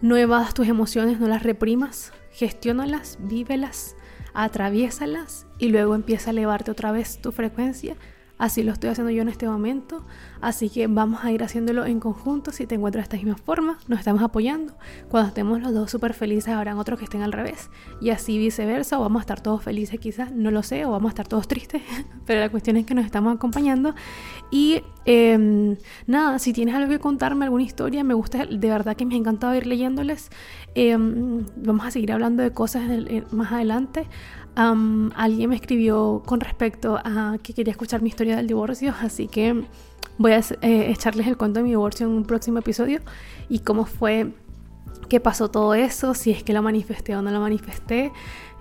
[0.03, 3.97] No evadas tus emociones, no las reprimas, gestiónalas, vívelas,
[4.35, 7.97] atraviésalas y luego empieza a elevarte otra vez tu frecuencia
[8.37, 10.05] Así lo estoy haciendo yo en este momento.
[10.41, 12.51] Así que vamos a ir haciéndolo en conjunto.
[12.51, 14.75] Si te encuentras de esta misma forma, nos estamos apoyando.
[15.09, 17.71] Cuando estemos los dos súper felices, habrán otros que estén al revés.
[18.01, 18.99] Y así viceversa.
[18.99, 20.85] O vamos a estar todos felices, quizás, no lo sé.
[20.85, 21.83] O vamos a estar todos tristes.
[22.27, 23.95] Pero la cuestión es que nos estamos acompañando.
[24.51, 25.77] Y em,
[26.07, 29.19] nada, si tienes algo que contarme, alguna historia, me gusta de verdad que me ha
[29.19, 30.31] encantado ir leyéndoles.
[30.75, 32.83] Em, vamos a seguir hablando de cosas
[33.31, 34.09] más adelante
[34.57, 39.65] alguien me escribió con respecto a que quería escuchar mi historia del divorcio, así que
[40.19, 43.01] voy a eh, echarles el cuento de mi divorcio en un próximo episodio
[43.49, 44.33] y cómo fue,
[45.09, 48.13] qué pasó todo eso, si es que lo manifesté o no lo manifesté.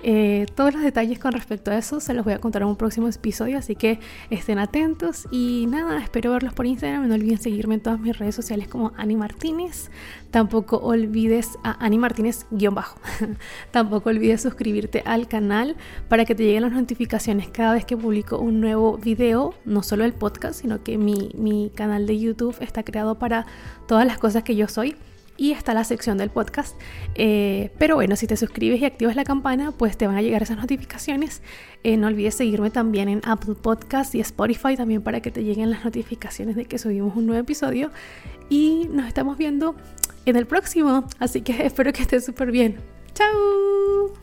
[0.05, 2.75] Eh, todos los detalles con respecto a eso se los voy a contar en un
[2.75, 3.99] próximo episodio, así que
[4.29, 5.27] estén atentos.
[5.31, 8.91] Y nada, espero verlos por Instagram, no olviden seguirme en todas mis redes sociales como
[8.97, 9.89] Ani Martínez,
[10.29, 12.99] tampoco olvides a Ani Martínez guion bajo,
[13.71, 15.77] tampoco olvides suscribirte al canal
[16.09, 20.03] para que te lleguen las notificaciones cada vez que publico un nuevo video, no solo
[20.03, 23.45] el podcast, sino que mi, mi canal de YouTube está creado para
[23.87, 24.97] todas las cosas que yo soy
[25.37, 26.79] y está la sección del podcast.
[27.15, 30.43] Eh, pero bueno, si te suscribes y activas la campana, pues te van a llegar
[30.43, 31.41] esas notificaciones.
[31.83, 35.69] Eh, no olvides seguirme también en Apple Podcast y Spotify también para que te lleguen
[35.69, 37.91] las notificaciones de que subimos un nuevo episodio.
[38.49, 39.75] Y nos estamos viendo
[40.25, 41.05] en el próximo.
[41.19, 42.77] Así que espero que estés súper bien.
[43.13, 44.22] ¡Chao!